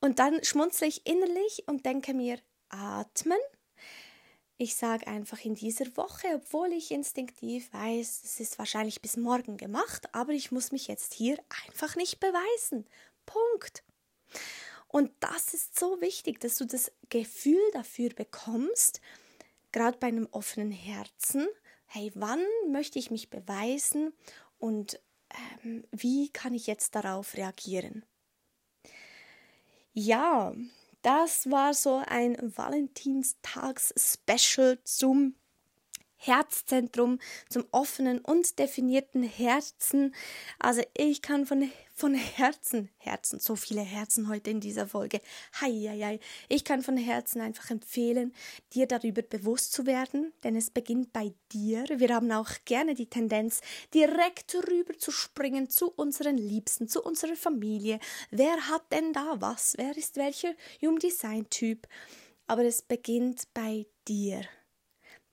Und 0.00 0.18
dann 0.18 0.42
schmunzle 0.44 0.86
ich 0.86 1.06
innerlich 1.06 1.64
und 1.66 1.86
denke 1.86 2.12
mir, 2.12 2.38
atmen. 2.68 3.38
Ich 4.56 4.76
sage 4.76 5.08
einfach 5.08 5.44
in 5.44 5.56
dieser 5.56 5.96
Woche, 5.96 6.28
obwohl 6.36 6.72
ich 6.72 6.92
instinktiv 6.92 7.72
weiß, 7.72 8.22
es 8.24 8.38
ist 8.38 8.58
wahrscheinlich 8.58 9.02
bis 9.02 9.16
morgen 9.16 9.56
gemacht, 9.56 10.06
aber 10.14 10.32
ich 10.32 10.52
muss 10.52 10.70
mich 10.70 10.86
jetzt 10.86 11.12
hier 11.14 11.38
einfach 11.66 11.96
nicht 11.96 12.20
beweisen. 12.20 12.86
Punkt. 13.26 13.82
Und 14.86 15.10
das 15.18 15.54
ist 15.54 15.76
so 15.76 16.00
wichtig, 16.00 16.38
dass 16.38 16.56
du 16.56 16.66
das 16.66 16.92
Gefühl 17.08 17.60
dafür 17.72 18.10
bekommst, 18.10 19.00
gerade 19.72 19.98
bei 19.98 20.06
einem 20.06 20.28
offenen 20.30 20.70
Herzen, 20.70 21.48
hey, 21.86 22.12
wann 22.14 22.44
möchte 22.68 23.00
ich 23.00 23.10
mich 23.10 23.30
beweisen 23.30 24.12
und 24.58 25.00
ähm, 25.64 25.84
wie 25.90 26.30
kann 26.30 26.54
ich 26.54 26.68
jetzt 26.68 26.94
darauf 26.94 27.34
reagieren? 27.34 28.04
Ja, 29.92 30.54
das 31.04 31.50
war 31.50 31.74
so 31.74 32.02
ein 32.06 32.36
Valentinstags-Special 32.56 34.78
zum 34.84 35.34
Herzzentrum, 36.26 37.18
zum 37.50 37.64
offenen 37.70 38.18
und 38.18 38.58
definierten 38.58 39.22
Herzen. 39.22 40.14
Also 40.58 40.82
ich 40.96 41.20
kann 41.20 41.44
von, 41.44 41.70
von 41.94 42.14
Herzen, 42.14 42.88
Herzen, 42.96 43.40
so 43.40 43.56
viele 43.56 43.82
Herzen 43.82 44.28
heute 44.28 44.50
in 44.50 44.60
dieser 44.60 44.86
Folge. 44.86 45.20
Heieiei. 45.60 46.20
Ich 46.48 46.64
kann 46.64 46.82
von 46.82 46.96
Herzen 46.96 47.42
einfach 47.42 47.70
empfehlen, 47.70 48.32
dir 48.72 48.86
darüber 48.86 49.20
bewusst 49.20 49.72
zu 49.72 49.84
werden, 49.84 50.32
denn 50.42 50.56
es 50.56 50.70
beginnt 50.70 51.12
bei 51.12 51.34
dir. 51.52 51.84
Wir 51.94 52.14
haben 52.14 52.32
auch 52.32 52.50
gerne 52.64 52.94
die 52.94 53.10
Tendenz, 53.10 53.60
direkt 53.92 54.54
rüber 54.54 54.96
zu 54.98 55.10
springen 55.10 55.68
zu 55.68 55.90
unseren 55.90 56.38
Liebsten, 56.38 56.88
zu 56.88 57.02
unserer 57.02 57.36
Familie. 57.36 57.98
Wer 58.30 58.68
hat 58.68 58.90
denn 58.92 59.12
da 59.12 59.36
was? 59.40 59.74
Wer 59.76 59.94
ist 59.96 60.16
welcher 60.16 60.54
Human 60.80 60.98
Design 60.98 61.50
Typ? 61.50 61.86
Aber 62.46 62.64
es 62.64 62.80
beginnt 62.82 63.44
bei 63.52 63.86
dir 64.08 64.42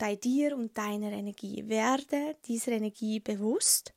bei 0.02 0.16
dir 0.16 0.58
und 0.58 0.76
deiner 0.80 1.12
Energie. 1.12 1.70
Werde 1.70 2.36
dieser 2.46 2.72
Energie 2.72 3.20
bewusst, 3.20 3.94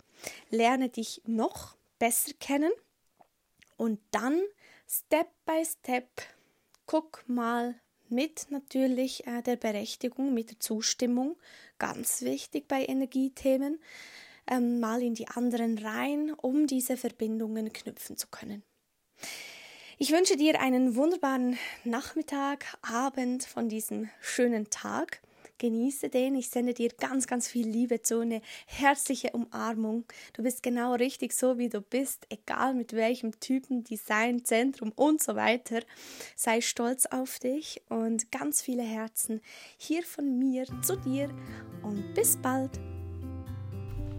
lerne 0.51 0.91
dich 0.91 1.23
noch 1.25 1.79
besser 1.99 2.33
kennen 2.39 2.73
und 3.79 4.01
dann 4.11 4.39
Step 4.87 5.29
by 5.47 5.65
Step 5.65 6.11
guck 6.85 7.25
mal 7.27 7.81
mit 8.11 8.51
natürlich 8.51 9.27
äh, 9.27 9.41
der 9.41 9.57
Berechtigung, 9.57 10.35
mit 10.35 10.51
der 10.51 10.61
Zustimmung, 10.61 11.37
ganz 11.79 12.21
wichtig 12.21 12.69
bei 12.69 12.85
Energiethemen, 12.85 13.81
ähm, 14.47 14.81
mal 14.81 15.03
in 15.03 15.15
die 15.15 15.29
anderen 15.29 15.79
rein, 15.79 16.35
um 16.35 16.67
diese 16.67 16.99
Verbindungen 16.99 17.73
knüpfen 17.73 18.19
zu 18.19 18.27
können. 18.29 18.63
Ich 19.97 20.13
wünsche 20.13 20.37
dir 20.37 20.61
einen 20.61 20.97
wunderbaren 20.97 21.57
Nachmittag, 21.85 22.77
Abend 22.83 23.45
von 23.45 23.71
diesem 23.71 24.11
schönen 24.21 24.69
Tag 24.69 25.23
Genieße 25.59 26.09
den. 26.09 26.35
Ich 26.35 26.51
sende 26.51 26.75
dir 26.75 26.91
ganz, 26.99 27.27
ganz 27.27 27.49
viel 27.49 27.67
Liebe 27.67 28.03
zu, 28.03 28.21
eine 28.21 28.41
herzliche 28.67 29.31
Umarmung. 29.31 30.05
Du 30.33 30.43
bist 30.43 30.63
genau 30.63 30.95
richtig 30.95 31.33
so, 31.33 31.59
wie 31.59 31.69
du 31.69 31.81
bist, 31.81 32.27
egal 32.29 32.75
mit 32.75 32.93
welchem 32.93 33.39
Typen, 33.41 33.85
Design, 33.85 34.45
Zentrum 34.45 34.93
und 34.97 35.23
so 35.23 35.37
weiter. 35.37 35.81
Sei 36.37 36.61
stolz 36.61 37.07
auf 37.07 37.39
dich 37.39 37.83
und 37.89 38.31
ganz 38.33 38.63
viele 38.63 38.83
Herzen 38.83 39.41
hier 39.79 40.03
von 40.03 40.39
mir 40.39 40.67
zu 40.83 40.97
dir 40.97 41.31
und 41.83 42.15
bis 42.15 42.37
bald. 42.37 42.94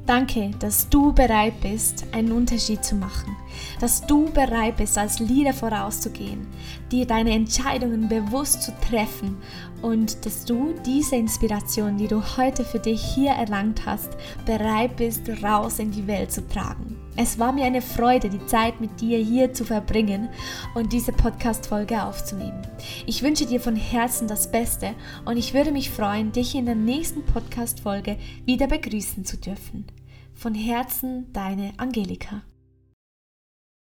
Danke, 0.06 0.52
dass 0.60 0.88
du 0.88 1.12
bereit 1.14 1.60
bist, 1.62 2.06
einen 2.12 2.32
Unterschied 2.32 2.84
zu 2.84 2.94
machen, 2.94 3.36
dass 3.80 4.06
du 4.06 4.30
bereit 4.30 4.78
bist, 4.78 5.00
als 5.00 5.20
Leader 5.20 5.54
vorauszugehen, 5.54 6.46
dir 6.92 7.08
deine 7.08 7.32
Entscheidungen 7.32 8.08
bewusst 8.08 8.62
zu 8.62 8.72
treffen 8.88 9.38
und 9.82 10.24
dass 10.24 10.46
du 10.46 10.76
diese 10.86 11.16
Inspiration, 11.16 11.98
die 11.98 12.08
du 12.08 12.22
heute 12.38 12.64
für 12.64 12.80
dich 12.80 13.02
hier 13.02 13.32
erlangt 13.32 13.88
hast, 13.88 14.10
bereit 14.46 14.96
bist, 14.96 15.28
raus 15.42 15.80
in 15.80 15.90
die 15.90 16.06
Welt 16.06 16.32
zu 16.32 16.48
tragen. 16.48 17.05
Es 17.18 17.40
war 17.40 17.54
mir 17.54 17.64
eine 17.64 17.82
Freude, 17.82 18.30
die 18.30 18.46
Zeit 18.46 18.82
mit 18.82 19.00
dir 19.00 19.18
hier 19.18 19.54
zu 19.54 19.64
verbringen 19.64 20.28
und 20.74 20.92
diese 20.92 21.14
Podcast-Folge 21.14 22.04
aufzunehmen. 22.04 22.62
Ich 23.06 23.24
wünsche 23.24 23.46
dir 23.46 23.62
von 23.62 23.78
Herzen 23.78 24.28
das 24.28 24.52
Beste 24.52 24.94
und 25.24 25.38
ich 25.38 25.54
würde 25.54 25.72
mich 25.72 25.92
freuen, 25.92 26.34
dich 26.34 26.56
in 26.56 26.66
der 26.66 26.76
nächsten 26.76 27.24
Podcast-Folge 27.24 28.18
wieder 28.46 28.68
begrüßen 28.68 29.24
zu 29.24 29.38
dürfen. 29.38 29.86
Von 30.34 30.56
Herzen, 30.56 31.32
deine 31.32 31.72
Angelika. 31.78 32.42